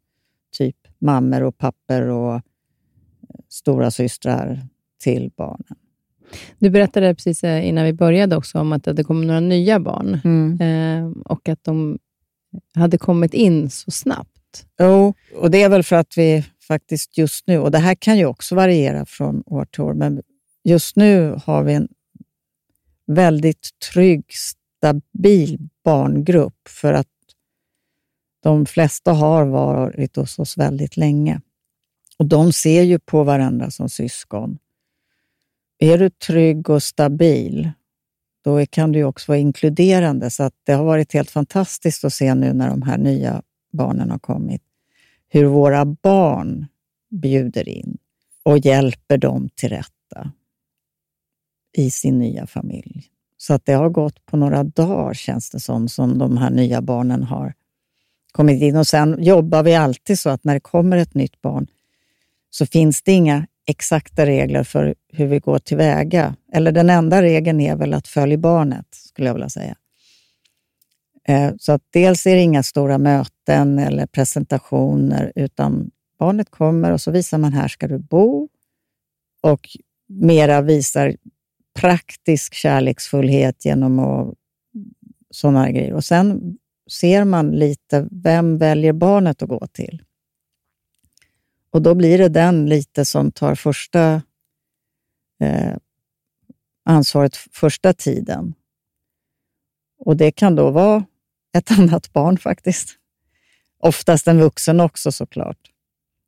[1.02, 2.42] mammor och papper och eh,
[3.50, 4.68] stora systrar
[5.04, 5.76] till barnen.
[6.60, 10.22] Du berättade precis eh, innan vi började också om att det kom några nya barn
[10.24, 10.62] Mm.
[10.62, 12.00] eh, och att de
[12.76, 14.66] hade kommit in så snabbt.
[14.80, 18.18] Jo, och det är väl för att vi faktiskt just nu, och det här kan
[18.18, 20.22] ju också variera från år till år, men
[20.64, 21.88] just nu har vi en
[23.08, 27.08] väldigt trygg, stabil barngrupp för att
[28.40, 31.42] de flesta har varit hos oss väldigt länge.
[32.18, 34.58] Och de ser ju på varandra som syskon.
[35.78, 37.72] Är du trygg och stabil,
[38.44, 40.30] då kan du också vara inkluderande.
[40.30, 44.12] Så att det har varit helt fantastiskt att se nu när de här nya barnen
[44.12, 44.62] har kommit,
[45.28, 46.66] hur våra barn
[47.10, 47.98] bjuder in
[48.44, 50.32] och hjälper dem till rätta
[51.78, 53.04] i sin nya familj.
[53.38, 56.82] Så att det har gått på några dagar, känns det som, som de här nya
[56.82, 57.54] barnen har
[58.32, 58.76] kommit in.
[58.76, 61.68] Och Sen jobbar vi alltid så att när det kommer ett nytt barn
[62.50, 66.36] så finns det inga exakta regler för hur vi går tillväga.
[66.54, 69.76] Eller den enda regeln är väl att följa barnet, skulle jag vilja säga.
[71.28, 77.02] Eh, så att dels är det inga stora möten eller presentationer, utan barnet kommer och
[77.02, 78.50] så visar man här ska du bo
[79.42, 79.70] och
[80.08, 81.16] mera visar
[81.80, 84.36] praktisk kärleksfullhet genom
[85.32, 85.94] sådana grejer.
[85.94, 86.58] Och sen
[86.90, 90.04] ser man lite, vem väljer barnet att gå till?
[91.72, 94.22] Och då blir det den lite som tar första
[95.40, 95.76] eh,
[96.86, 98.54] ansvaret första tiden.
[100.00, 101.06] Och det kan då vara
[101.58, 102.96] ett annat barn faktiskt.
[103.80, 105.58] Oftast en vuxen också såklart.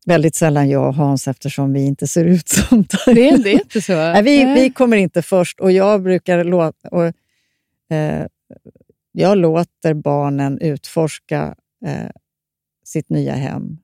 [0.05, 3.81] Väldigt sällan jag och Hans eftersom vi inte ser ut som Det det är inte
[3.81, 3.93] så?
[3.93, 6.89] Nej, vi, vi kommer inte först och jag brukar låta...
[6.89, 7.05] Och,
[7.95, 8.27] eh,
[9.11, 11.55] jag låter barnen utforska
[11.85, 12.09] eh,
[12.83, 13.77] sitt nya hem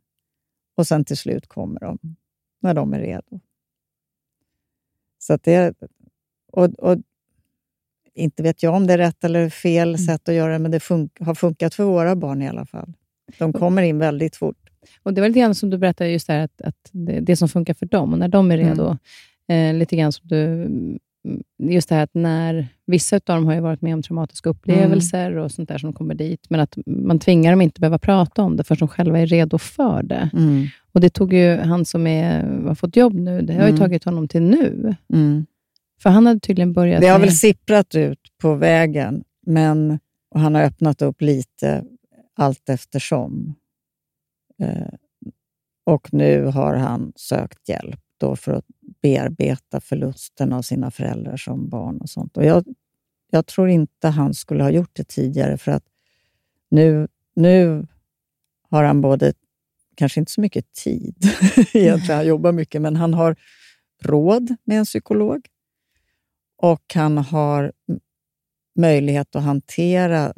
[0.77, 1.97] och sen till slut kommer de
[2.61, 3.39] när de är redo.
[5.19, 5.73] Så att det,
[6.51, 6.97] och, och
[8.13, 9.97] Inte vet jag om det är rätt eller fel Mm.
[9.97, 12.93] sätt att göra det, men det fun har funkat för våra barn i alla fall.
[13.37, 14.69] De kommer in väldigt fort.
[15.03, 17.49] Och Det var lite grann som du berättade, just där, att, att det, det som
[17.49, 18.97] funkar för dem, och när de är redo.
[19.47, 20.69] Eh, lite grann som du...
[21.27, 22.67] mm, Just det här att när...
[22.85, 26.15] Vissa av dem har ju varit med om traumatiska upplevelser och sånt där som kommer
[26.15, 29.25] dit, men att man tvingar dem inte behöva prata om det förrän de själva är
[29.25, 30.29] redo för det.
[30.33, 30.65] Mm.
[30.91, 33.79] Och Det tog ju han som är, har fått jobb nu, det har ju Mm.
[33.79, 34.95] tagit honom till nu.
[35.13, 35.45] Mm.
[36.01, 37.27] För han hade tydligen börjat Det har med...
[37.27, 39.99] väl sipprat ut på vägen, men
[40.31, 41.83] och han har öppnat upp lite
[42.35, 43.55] allt eftersom.
[44.63, 44.93] Eh,
[45.85, 48.65] och nu har han sökt hjälp då för att
[49.01, 52.37] bearbeta förlusten av sina föräldrar som barn och sånt.
[52.37, 52.63] Och jag,
[53.31, 55.83] jag tror inte han skulle ha gjort det tidigare, för att
[56.69, 57.87] nu, nu
[58.69, 59.33] har han både,
[59.95, 61.15] kanske inte så mycket tid,
[61.73, 63.35] egentligen, han jobbar mycket, men han har
[64.03, 65.47] råd med en psykolog
[66.57, 67.71] och han har
[68.75, 70.33] möjlighet att hantera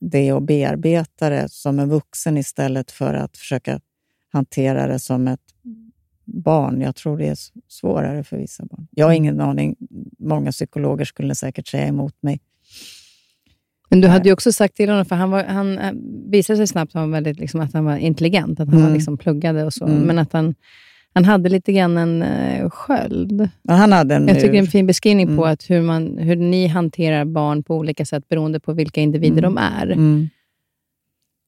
[0.00, 3.80] det och bearbeta det som en vuxen istället för att försöka
[4.32, 5.54] hantera det som ett
[6.24, 6.80] barn.
[6.80, 7.36] Jag tror det är
[7.68, 8.86] svårare för vissa barn.
[8.90, 9.76] Jag har ingen aning.
[10.18, 12.40] Många psykologer skulle säkert säga emot mig.
[13.90, 15.92] Men du hade ju också sagt till honom, för han, var, han eh,
[16.30, 18.86] visade sig snabbt att han var, väldigt, liksom, att han var intelligent, att han Mm.
[18.86, 20.00] var liksom pluggade och så, Mm.
[20.00, 20.54] men att han,
[21.14, 23.48] Han hade lite grann en uh, sköld.
[23.62, 25.36] Ja, han hade en Jag tycker det är en fin beskrivning mm.
[25.36, 29.38] på att hur, man, hur ni hanterar barn på olika sätt beroende på vilka individer
[29.38, 29.54] mm.
[29.54, 29.86] de är.
[29.86, 30.28] Mm.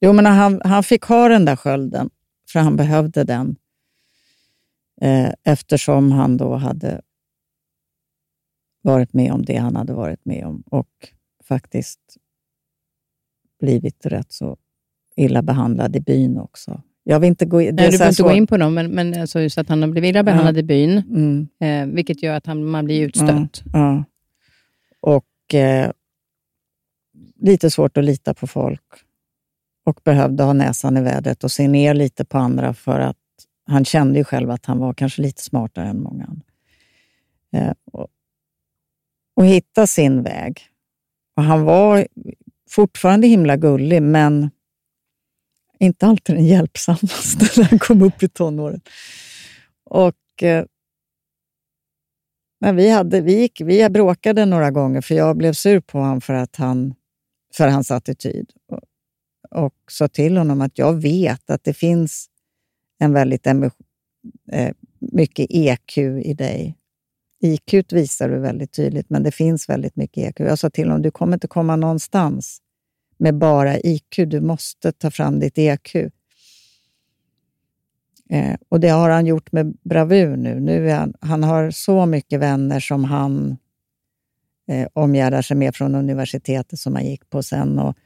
[0.01, 2.09] Jo, men han, han fick ha den där skölden,
[2.51, 3.55] för han behövde den.
[5.01, 7.01] Eh, eftersom han då hade
[8.81, 11.09] varit med om det han hade varit med om och
[11.43, 11.99] faktiskt
[13.59, 14.57] blivit rätt så
[15.15, 16.81] illa behandlad i byn också.
[17.03, 19.21] Jag vill inte gå, in, Nej, du behöver inte gå in på dem, men, men
[19.21, 20.59] alltså just att han har blivit illa behandlad ja.
[20.59, 21.47] i byn, mm.
[21.59, 23.63] eh, vilket gör att han, man blir utstött.
[23.73, 24.03] Ja, ja.
[24.99, 25.91] Och eh,
[27.35, 28.81] lite svårt att lita på folk
[29.85, 33.17] och behövde ha näsan i vädret och se ner lite på andra för att
[33.65, 36.45] han kände ju själv att han var kanske lite smartare än många andra.
[37.51, 38.07] Eh, och,
[39.35, 40.61] och hitta sin väg.
[41.35, 42.07] Och han var
[42.69, 44.49] fortfarande himla gullig, men
[45.79, 48.81] inte alltid den hjälpsammaste när han kom upp i tonåren.
[49.83, 50.65] Och, eh,
[52.73, 56.33] vi, hade, vi, gick, vi bråkade några gånger, för jag blev sur på honom för,
[56.33, 56.95] att han,
[57.53, 58.51] för hans attityd.
[58.67, 58.81] Och,
[59.51, 62.29] och sa till honom att jag vet att det finns
[62.99, 66.75] en väldigt eh, mycket EQ i dig.
[67.41, 70.39] IQ visar du väldigt tydligt, men det finns väldigt mycket EQ.
[70.39, 72.61] Jag sa till honom, du kommer inte komma någonstans
[73.17, 74.19] med bara IQ.
[74.27, 75.95] Du måste ta fram ditt EQ.
[78.29, 80.59] Eh, och det har han gjort med bravur nu.
[80.59, 83.57] nu han, han, har så mycket vänner som han
[84.67, 87.79] eh, omgärdar sig med från universitetet som han gick på sen.
[87.79, 87.97] Och,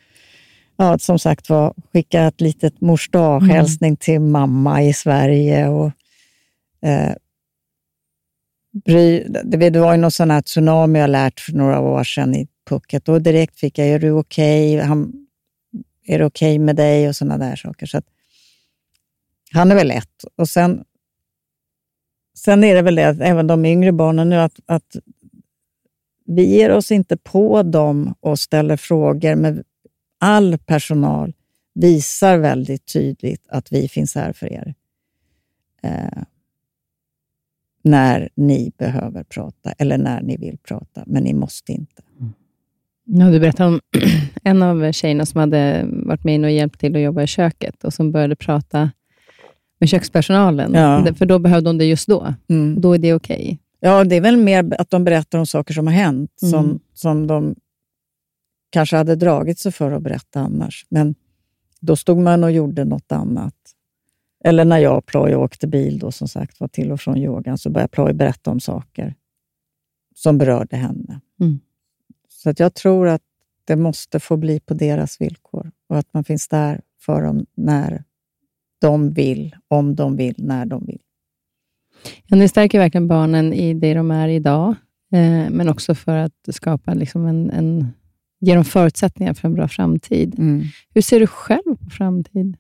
[0.80, 3.98] ja, som sagt var, skicka ett litet mors dag-hälsning mm.
[3.98, 5.68] till mamma i Sverige.
[5.68, 5.92] Och,
[6.82, 7.14] eh,
[8.86, 12.36] bry, det, det var ju någon sån här tsunami jag lärt för några år sedan
[12.36, 14.76] i Phuket och direkt fick jag, är du okej?
[14.76, 14.90] Okay?
[16.06, 17.10] är det okej okay med dig?
[17.10, 17.86] Och sådana där saker.
[17.86, 18.06] Så att,
[19.52, 20.24] han är väl ett.
[20.36, 20.84] Och sen,
[22.38, 24.96] sen är det väl det, även de yngre barnen nu, att, att
[26.26, 29.64] vi ger oss inte på dem och ställer frågor, men
[30.20, 31.34] all personal
[31.74, 34.76] visar väldigt tydligt att vi finns här för er.
[35.84, 36.24] Eh,
[37.84, 42.02] när ni behöver prata eller när ni vill prata, men ni måste inte.
[43.12, 43.80] Ja, du berättade om
[44.44, 47.94] en av tjejerna som hade varit med och hjälpt till att jobba i köket och
[47.94, 48.92] som började prata
[49.80, 51.14] med kökspersonalen, ja.
[51.14, 52.34] för då behövde hon det just då.
[52.50, 52.82] Mm.
[52.82, 53.36] Då är det okej.
[53.36, 53.58] Okay.
[53.80, 56.52] Ja, det är väl mer att de berättar om saker som har hänt, mm.
[56.52, 57.56] som, som de
[58.70, 60.86] kanske hade dragit sig för att berätta annars.
[60.90, 61.16] Men
[61.80, 63.56] då stod man och gjorde något annat.
[64.44, 67.58] Eller när jag och Ploy åkte bil då, som sagt var till och från yogan,
[67.58, 69.16] så började Ploy berätta om saker
[70.16, 71.22] som berörde henne.
[71.40, 71.60] Mm.
[72.28, 73.22] Så att jag tror att
[73.66, 78.04] det måste få bli på deras villkor och att man finns där för dem när
[78.82, 81.02] de vill, om de vill, när de vill.
[82.28, 84.70] Ja, ni stärker verkligen barnen i det de är idag,
[85.12, 87.88] eh, men också för att skapa liksom en, en,
[88.40, 90.40] ge dem förutsättningar för en bra framtid.
[90.40, 90.64] Mm.
[90.94, 92.58] Hur ser du själv på framtid?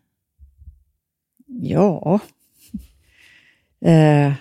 [1.47, 2.19] Ja,
[3.85, 4.33] eh,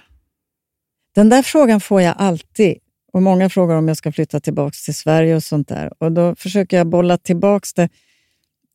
[1.14, 2.78] den där frågan får jag alltid.
[3.12, 6.02] Och Många frågar om jag ska flytta tillbaka till Sverige och sånt där.
[6.02, 7.88] Och Då försöker jag bolla tillbaka det.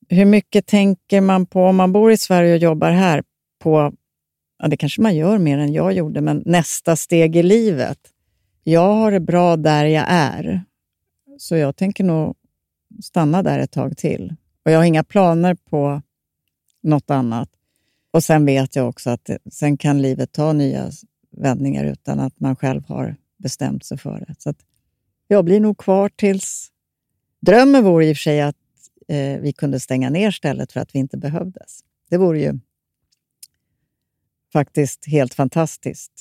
[0.09, 3.23] Hur mycket tänker man på, om man bor i Sverige och jobbar här,
[3.59, 3.93] på,
[4.59, 7.99] ja det kanske man gör mer än jag gjorde, men nästa steg i livet.
[8.63, 10.63] Jag har det bra där jag är,
[11.37, 12.35] så jag tänker nog
[13.01, 14.35] stanna där ett tag till.
[14.65, 16.01] Och Jag har inga planer på
[16.83, 17.49] något annat.
[18.11, 20.91] Och Sen vet jag också att det, sen kan livet ta nya
[21.31, 24.35] vändningar utan att man själv har bestämt sig för det.
[24.39, 24.65] Så att
[25.27, 26.69] jag blir nog kvar tills...
[27.39, 28.55] Drömmen vore i och för sig att
[29.07, 31.79] eh, vi kunde stänga ner stället för att vi inte behövdes.
[32.09, 32.59] Det vore ju
[34.53, 36.11] faktiskt helt fantastiskt.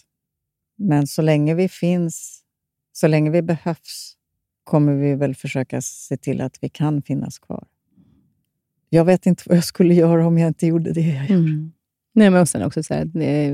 [0.77, 2.43] Men så länge vi finns,
[2.93, 4.17] så länge vi behövs,
[4.65, 7.65] kommer vi väl försöka se till att vi kan finnas kvar.
[8.89, 11.37] Jag vet inte vad jag skulle göra om jag inte gjorde det jag gör.
[11.37, 11.73] Mm.
[12.15, 13.05] Nej, men sen också så här,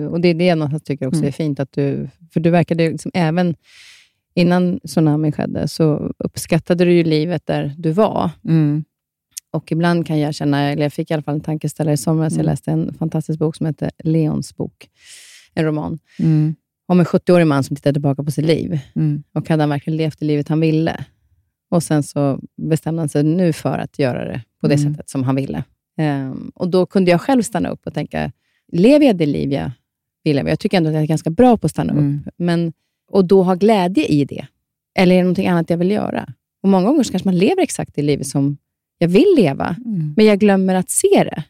[0.09, 1.29] och det är det jag tycker också mm.
[1.29, 3.57] är fint, att du, för du verkade liksom, även
[4.35, 8.31] innan tsunamin skedde, så uppskattade du ju livet där du var.
[8.45, 8.85] Mm.
[9.51, 12.33] Och ibland kan jag känna, eller jag fick i alla fall en tankeställare i somras,
[12.33, 12.47] mm.
[12.47, 14.89] jag läste en fantastisk bok som heter Leons bok,
[15.55, 16.55] en roman, mm.
[16.89, 18.81] Om en 70-årig man som tittar tillbaka på sitt liv.
[18.97, 19.23] Mm.
[19.33, 21.05] Och hade han verkligen levt det livet han ville?
[21.71, 24.93] Och sen så bestämde han sig nu för att göra det på det mm.
[24.93, 25.65] sättet som han ville.
[25.99, 28.33] Um, och Då kunde jag själv stanna upp och tänka,
[28.73, 29.71] lever jag det liv jag
[30.25, 30.49] vill leva?
[30.49, 32.23] Jag tycker ändå att jag är ganska bra på att stanna mm.
[32.27, 32.35] upp.
[32.37, 32.73] Men,
[33.11, 34.47] och då ha glädje i det.
[34.95, 36.33] Eller är det någonting annat jag vill göra?
[36.63, 38.57] Och Många gånger kanske man lever exakt det livet som
[38.99, 40.15] jag vill leva, mm.
[40.17, 41.45] men jag glömmer att se det.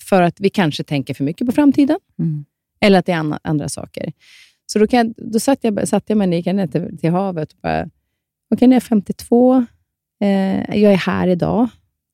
[0.00, 1.98] För att vi kanske tänker för mycket på framtiden.
[2.18, 2.44] Mm.
[2.80, 4.12] Eller att det är andra saker.
[4.72, 7.80] Så då, kan, då satt, jag, satt jag mig ner till, till havet och bara,
[7.80, 7.90] okej,
[8.50, 9.66] okay, jag är 52,
[10.20, 11.68] eh, jag är här idag,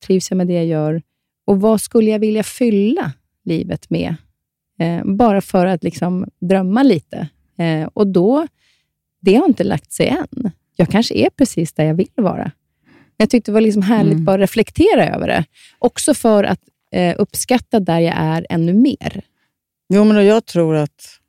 [0.05, 1.01] trivs jag med det jag gör
[1.45, 4.15] och vad skulle jag vilja fylla livet med?
[4.79, 7.27] Eh, bara för att liksom drömma lite.
[7.57, 8.47] Eh, och då,
[9.21, 10.51] det har inte lagt sig än.
[10.75, 12.51] Jag kanske är precis där jag vill vara.
[13.17, 14.25] Jag tyckte det var liksom härligt mm.
[14.25, 15.45] bara reflektera över det.
[15.79, 19.21] Också för att eh, uppskatta där jag är ännu mer.
[19.93, 21.19] Jo, men jag tror att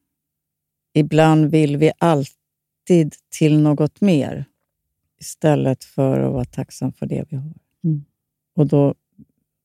[0.99, 4.45] ibland vill vi alltid till något mer
[5.21, 7.55] istället för att vara tacksam för det vi har.
[7.85, 8.05] Mm.
[8.57, 8.95] Och då,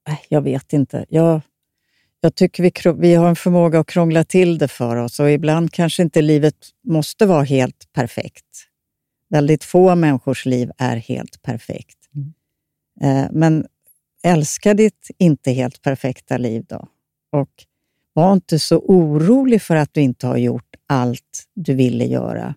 [0.10, 1.06] äh, jag vet inte.
[1.10, 1.42] Jag,
[2.22, 2.72] jag tycker vi,
[3.02, 6.56] vi har en förmåga att krångla till det för oss och ibland kanske inte livet
[6.84, 8.46] måste vara helt perfekt.
[9.30, 11.98] Väldigt få människors liv är helt perfekt.
[12.16, 12.34] Mm.
[13.02, 13.68] Eh, men
[14.24, 16.88] älska ditt inte helt perfekta liv då.
[17.32, 17.66] Och
[18.14, 22.56] var inte så orolig för att du inte har gjort allt du ville göra.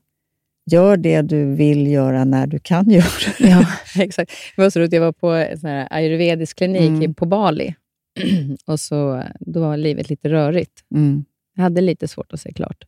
[0.71, 3.49] Gör det du vill göra när du kan göra det.
[3.49, 4.33] Ja, exakt.
[4.57, 4.93] Det var så roligt.
[4.93, 7.15] Jag var på en ayurvedisk klinik mm.
[7.15, 7.75] på Bali
[8.67, 10.85] och så, då var livet lite rörigt.
[10.95, 11.25] Mm.
[11.55, 12.85] Jag hade lite svårt att se klart.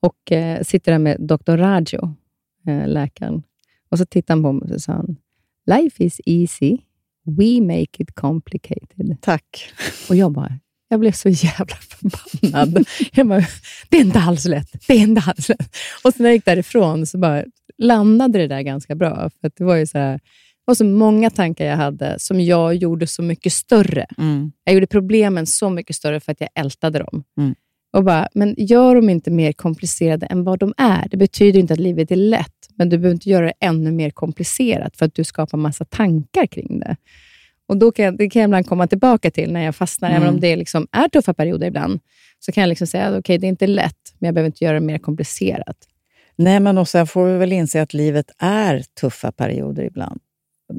[0.00, 1.56] Och eh, sitter där med Dr.
[1.56, 2.14] Rajo,
[2.66, 3.42] eh, läkaren.
[3.88, 5.04] Och så tittar han på mig och sa
[5.66, 6.78] Life is easy.
[7.24, 9.16] We make it complicated.
[9.20, 9.72] Tack.
[10.08, 10.58] Och jag bara,
[10.88, 12.86] jag blev så jävla förbannad.
[13.12, 13.44] Jag bara,
[13.88, 14.86] det är inte alls lätt.
[14.86, 15.76] Det är inte alls lätt.
[16.04, 17.44] Och sen när jag gick därifrån så bara
[17.78, 19.30] landade det där ganska bra.
[19.40, 20.20] För det var ju så här,
[20.64, 24.06] var så många tankar jag hade som jag gjorde så mycket större.
[24.18, 24.52] Mm.
[24.64, 27.24] Jag gjorde problemen så mycket större för att jag ältade dem.
[27.38, 27.54] Mm.
[27.92, 31.08] Och bara, men gör dem inte mer komplicerade än vad de är.
[31.10, 34.10] Det betyder inte att livet är lätt, men du behöver inte göra det ännu mer
[34.10, 36.96] komplicerat för att du skapar massa tankar kring det.
[37.68, 40.22] Och då kan jag, Det kan jag ibland komma tillbaka till när jag fastnar, mm.
[40.22, 42.00] även om det liksom är tuffa perioder ibland.
[42.38, 44.64] Så kan jag liksom säga att okay, det är inte lätt, men jag behöver inte
[44.64, 45.76] göra det mer komplicerat.
[46.36, 50.20] Nej, men och sen får vi väl inse att livet är tuffa perioder ibland.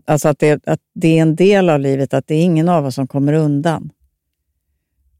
[0.05, 2.85] Alltså att det, att det är en del av livet, att det är ingen av
[2.85, 3.89] oss som kommer undan.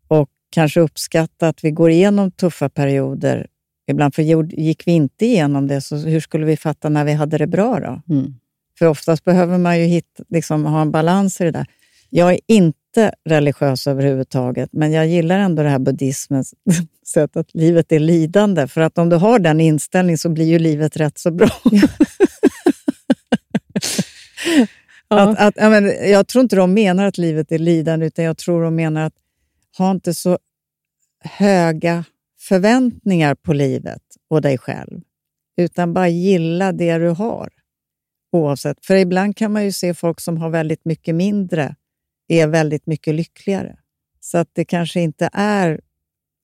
[0.08, 3.48] Och kanske uppskatta att vi går igenom tuffa perioder
[3.88, 4.16] ibland.
[4.16, 4.22] För
[4.60, 7.80] gick vi inte igenom det, så hur skulle vi fatta när vi hade det bra
[7.80, 8.14] då?
[8.14, 8.34] Mm.
[8.80, 11.66] För oftast behöver man ju hitta, liksom, ha en balans i det där.
[12.10, 16.54] Jag är inte religiös överhuvudtaget, men jag gillar ändå det här buddhismens
[17.06, 18.68] sätt att livet är lidande.
[18.68, 21.50] För att om du har den inställningen så blir ju livet rätt så bra.
[25.12, 28.38] Att, att, jag, men, jag tror inte de menar att livet är lidande, utan jag
[28.38, 29.14] tror de menar att
[29.78, 30.38] ha inte så
[31.24, 32.04] höga
[32.40, 35.02] förväntningar på livet och dig själv,
[35.58, 37.50] utan bara gilla det du har.
[38.32, 38.86] Oavsett.
[38.86, 41.76] För ibland kan man ju se folk som har väldigt mycket mindre
[42.28, 43.78] är väldigt mycket lyckligare.
[44.20, 45.82] Så att det kanske inte är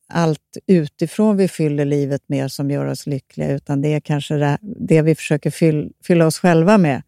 [0.08, 4.58] allt utifrån vi fyller livet med som gör oss lyckliga, utan det är kanske det,
[4.62, 7.02] det vi försöker fyll, fylla oss själva med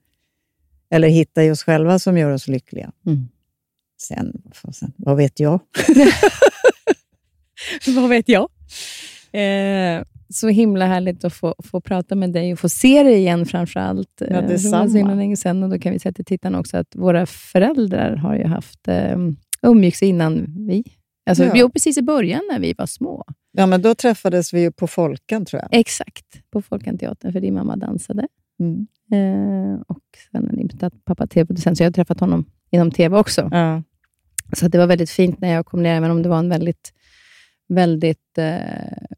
[0.90, 2.92] eller hitta i oss själva som gör oss lyckliga.
[3.06, 3.28] Mm.
[4.02, 4.42] Sen,
[4.74, 5.60] sen, vad vet jag?
[7.96, 8.50] vad vet jag?
[9.32, 13.46] Eh, så himla härligt att få, få prata med dig och få se dig igen
[13.46, 14.10] framför allt.
[14.20, 14.86] Ja, eh, detsamma.
[14.86, 17.26] Det var så länge sedan och då kan vi säga till tittarna också att våra
[17.26, 19.18] föräldrar har ju haft eh,
[19.62, 20.84] umgicks innan vi.
[21.30, 21.52] Alltså, ja.
[21.56, 23.26] Jo, precis i början när vi var små.
[23.52, 25.80] Ja, men då träffades vi ju på Folkan, tror jag.
[25.80, 28.28] Exakt, på Folkanteatern, för din mamma dansade.
[28.60, 28.88] Mm.
[29.12, 33.50] Eh, och sen är pappa tv-producent, så jag har träffat honom inom tv också.
[33.52, 33.84] Ja.
[34.54, 36.94] Så det var väldigt fint när jag kom ner, även om det var en väldigt,
[37.68, 39.17] väldigt eh,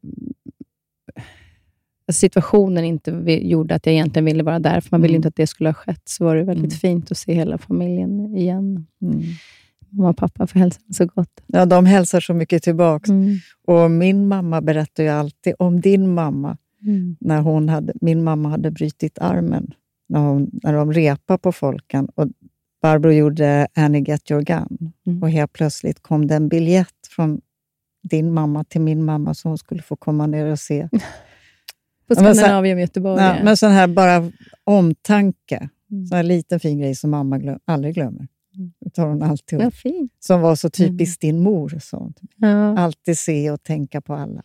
[2.12, 5.18] situationen inte gjorde att jag egentligen ville vara där, för man ville mm.
[5.18, 6.78] inte att det skulle ha skett, så var det väldigt mm.
[6.78, 8.86] fint att se hela familjen igen.
[9.02, 9.22] Mm.
[9.90, 11.40] Mamma och pappa får hälsa så gott.
[11.46, 13.12] Ja, de hälsar så mycket tillbaka.
[13.12, 13.36] Mm.
[13.66, 16.56] Och min mamma berättar ju alltid om din mamma.
[16.86, 17.16] Mm.
[17.20, 19.74] När hon hade, min mamma hade brutit armen
[20.08, 22.08] när, hon, när de repade på Folkan.
[22.14, 22.28] Och
[22.82, 24.92] Barbro gjorde Annie Get Your Gun.
[25.06, 25.22] Mm.
[25.22, 27.40] Och helt plötsligt kom det en biljett från
[28.02, 30.88] din mamma till min mamma så hon skulle få komma ner och se.
[32.14, 33.22] på Skandinavium i Göteborg.
[33.22, 34.30] Ja, men sån här bara
[34.64, 35.68] omtanke.
[35.90, 36.06] Mm.
[36.06, 38.26] Sån här liten fin grej som mamma glöm, aldrig glömmer.
[38.56, 38.72] Mm.
[38.80, 39.74] Det tar hon alltid upp.
[39.84, 41.36] Ja, som var så typiskt mm.
[41.36, 41.78] din mor.
[41.80, 42.12] Så.
[42.36, 42.78] Ja.
[42.78, 44.42] Alltid se och tänka på alla.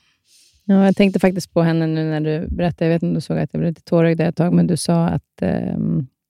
[0.66, 2.86] Ja, jag tänkte faktiskt på henne nu när du berättade.
[2.86, 4.78] Jag vet inte om du såg att jag blev lite tårögd ett tag, men du
[4.78, 5.78] sa att eh,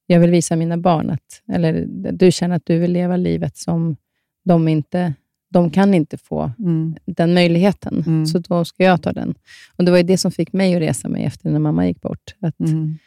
[0.08, 3.96] jag vill visa mina barn att, eller du känner att du vill leva livet som
[4.44, 5.14] de inte
[5.56, 6.96] de kan inte få mm.
[7.06, 8.26] den möjligheten, mm.
[8.26, 9.36] så då ska jag ta den.
[9.76, 12.36] Och Det var det som fick mig att resa mig efter när mamma gick bort.
[12.40, 12.98] Att mm.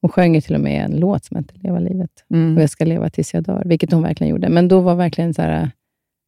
[0.00, 2.10] Hon sjöng till och med en låt som hette Leva livet.
[2.30, 2.56] Mm.
[2.56, 4.48] Och jag ska leva tills jag dör, vilket hon verkligen gjorde.
[4.48, 5.70] Men då var verkligen så här,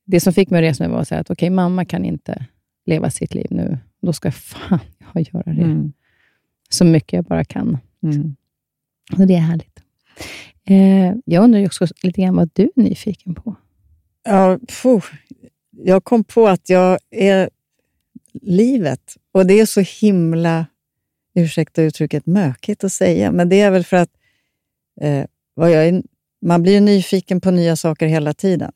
[0.07, 2.47] det som fick mig att resa mig var så här att okay, mamma kan inte
[2.87, 3.79] leva sitt liv nu.
[4.03, 4.79] Då ska fan
[5.15, 5.63] jag göra det.
[5.63, 5.93] Mm.
[6.69, 7.79] Så mycket jag bara kan.
[8.03, 8.37] Mm.
[9.19, 9.83] Och det är härligt.
[10.65, 13.57] Eh, jag undrar också lite grann vad du är nyfiken på.
[14.25, 15.05] Ja, puh.
[15.79, 17.51] Jag kom på att jag är
[18.43, 19.17] livet.
[19.33, 20.67] Och det är så himla,
[21.35, 23.33] ursäkta uttrycket, mökigt att säga.
[23.33, 24.11] Men det är väl för att
[25.01, 26.03] eh, är,
[26.41, 28.73] man blir nyfiken på nya saker hela tiden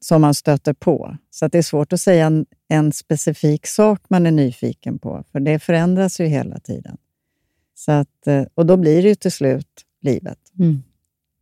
[0.00, 1.16] som man stöter på.
[1.30, 5.40] Så det är svårt att säga en, en, specifik sak man är nyfiken på, för
[5.40, 6.96] det förändras ju hela tiden.
[7.74, 10.38] Så att, eh, och då blir det ju till slut livet.
[10.58, 10.82] Mm.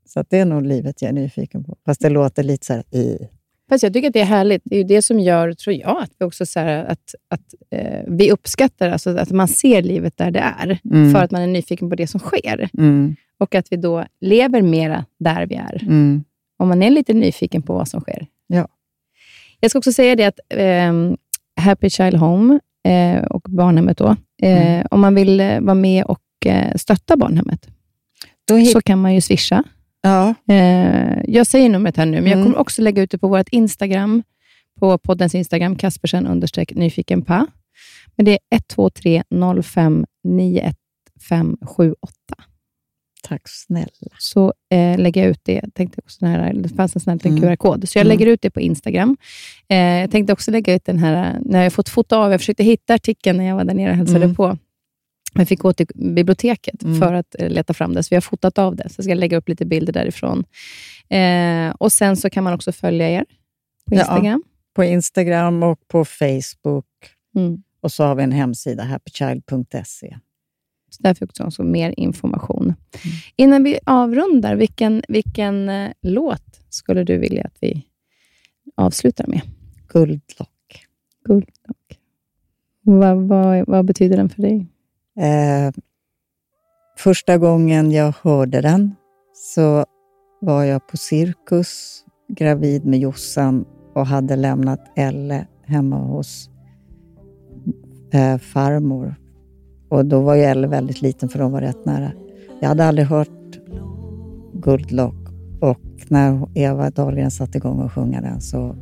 [0.06, 1.76] Så att det är nog livet jag är nyfiken på.
[1.84, 2.94] Fast det låter lite så här...
[2.94, 3.28] I.
[3.68, 4.62] Fast jag tycker att det är härligt.
[4.64, 8.00] Det är det som gör, tror jag, att vi också så här, att, att eh,
[8.06, 11.12] vi uppskattar alltså att man ser livet där det är, mm.
[11.12, 12.68] för att man är nyfiken på det som sker.
[12.78, 13.16] Mm.
[13.38, 15.82] Och att vi då lever mera där vi är.
[15.82, 16.24] Mm.
[16.56, 18.26] Om man är lite nyfiken på vad som sker.
[18.46, 18.68] Ja.
[19.60, 20.92] Jag ska också säga det att eh,
[21.56, 24.86] Happy Child Home eh, och barnhemmet, då, eh, mm.
[24.90, 27.68] om man vill eh, vara med och eh, stötta barnhemmet,
[28.72, 29.64] så kan man ju swisha.
[30.04, 30.34] Ja.
[30.48, 32.38] Eh, jag säger numret här nu, men mm.
[32.38, 34.22] jag kommer också lägga ut det på vårt Instagram,
[34.80, 37.46] på poddens Instagram, Kaspersen understreck nyfikenpa.
[38.16, 39.22] Men det är 123
[39.62, 41.96] 05 91578.
[43.22, 43.88] Tack snälla.
[44.18, 45.52] Så eh, lägger jag ut det.
[45.52, 47.40] Jag tänkte också här, det fanns en här mm.
[47.40, 48.18] QR-kod, så jag mm.
[48.18, 49.16] lägger ut det på Instagram.
[49.68, 52.64] Eh, jag tänkte också lägga ut den här, när jag fått fota av, jag försökte
[52.64, 54.34] hitta artikeln när jag var där nere och hälsade mm.
[54.34, 54.58] på.
[55.34, 57.00] Jag fick gå till biblioteket mm.
[57.00, 58.88] för att eh, leta fram det, så vi har fotat av det.
[58.88, 60.44] Så jag ska lägga upp lite bilder därifrån.
[61.08, 63.24] Eh, och Sen så kan man också följa er
[63.88, 64.42] på Instagram.
[64.46, 66.86] Ja, på Instagram och på Facebook.
[67.36, 67.62] Mm.
[67.80, 70.18] Och så har vi en hemsida, happychild.se.
[70.90, 72.62] Så där fick du också mer information.
[72.62, 72.76] Mm.
[73.36, 77.86] Innan vi avrundar, vilken, vilken eh, låt skulle du vilja att vi
[78.76, 79.40] avslutar med?
[79.88, 80.86] Guldlock.
[81.24, 81.98] Guldlock.
[82.80, 84.66] Vad, vad, vad betyder den för dig?
[85.16, 85.72] Eh,
[86.98, 88.94] första gången jag hörde den
[89.34, 89.84] så
[90.40, 96.50] var jag på cirkus, gravid med Jossan och hade lämnat Elle hemma hos
[98.12, 99.14] eh, farmor.
[99.88, 102.12] Och Då var ju Elle väldigt liten, för de var rätt nära.
[102.60, 103.28] Jag hade aldrig hört
[104.52, 105.28] Guldlock
[105.60, 108.76] och när Eva Dahlgren satte igång och sjunga den så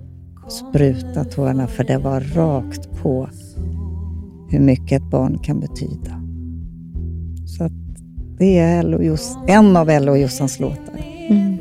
[0.49, 3.28] sprutade tårarna, för det var rakt på
[4.49, 6.21] hur mycket ett barn kan betyda.
[8.43, 10.95] Så det är Just, en av och Jossans låtar.
[11.28, 11.59] Mm.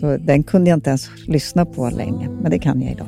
[0.00, 3.06] Så den kunde jag inte ens lyssna på länge, men det kan jag idag.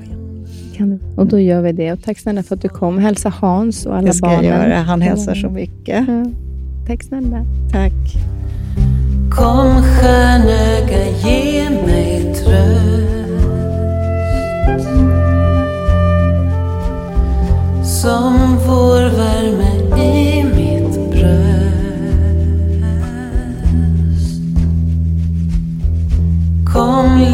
[0.76, 0.98] Kan du?
[1.16, 1.92] Och då gör vi det.
[1.92, 2.98] Och tack snälla för att du kom.
[2.98, 4.06] Hälsa Hans och alla barnen.
[4.06, 4.44] Det ska barnen.
[4.44, 4.82] jag göra.
[4.82, 6.08] Han hälsar så mycket.
[6.08, 6.24] Ja.
[6.86, 7.44] Tack snälla.
[7.72, 7.92] Tack.
[9.30, 13.06] Kom stjärnöga, ge mig tröst
[18.02, 20.55] Som vårvärme i mitt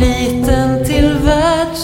[0.02, 1.76] liten till värld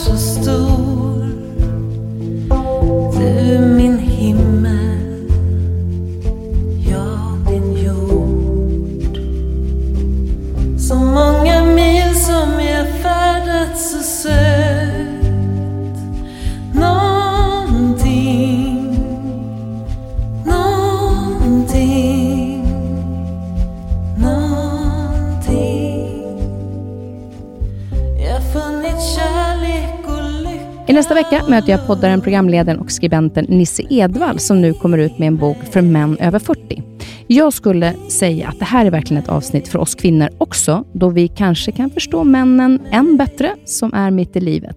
[30.98, 35.26] nästa vecka möter jag poddaren, programledaren och skribenten Nisse Edvall som nu kommer ut med
[35.26, 36.82] en bok för män över 40.
[37.26, 41.08] Jag skulle säga att det här är verkligen ett avsnitt för oss kvinnor också, då
[41.08, 44.76] vi kanske kan förstå männen än bättre som är mitt i livet.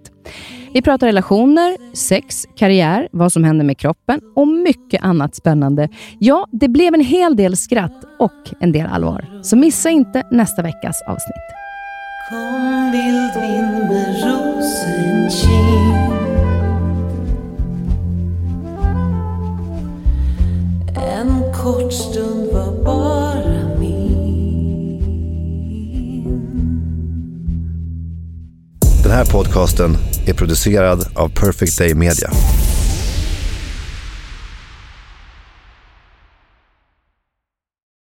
[0.73, 5.89] Vi pratar relationer, sex, karriär, vad som händer med kroppen och mycket annat spännande.
[6.19, 9.39] Ja, det blev en hel del skratt och en del allvar.
[9.43, 11.70] Så missa inte nästa veckas avsnitt.
[12.31, 15.71] Kom vild vind med rosenkinn
[20.95, 25.01] En kort stund var bara min
[29.03, 32.29] Den här podcasten är producerad av Perfect Day Media.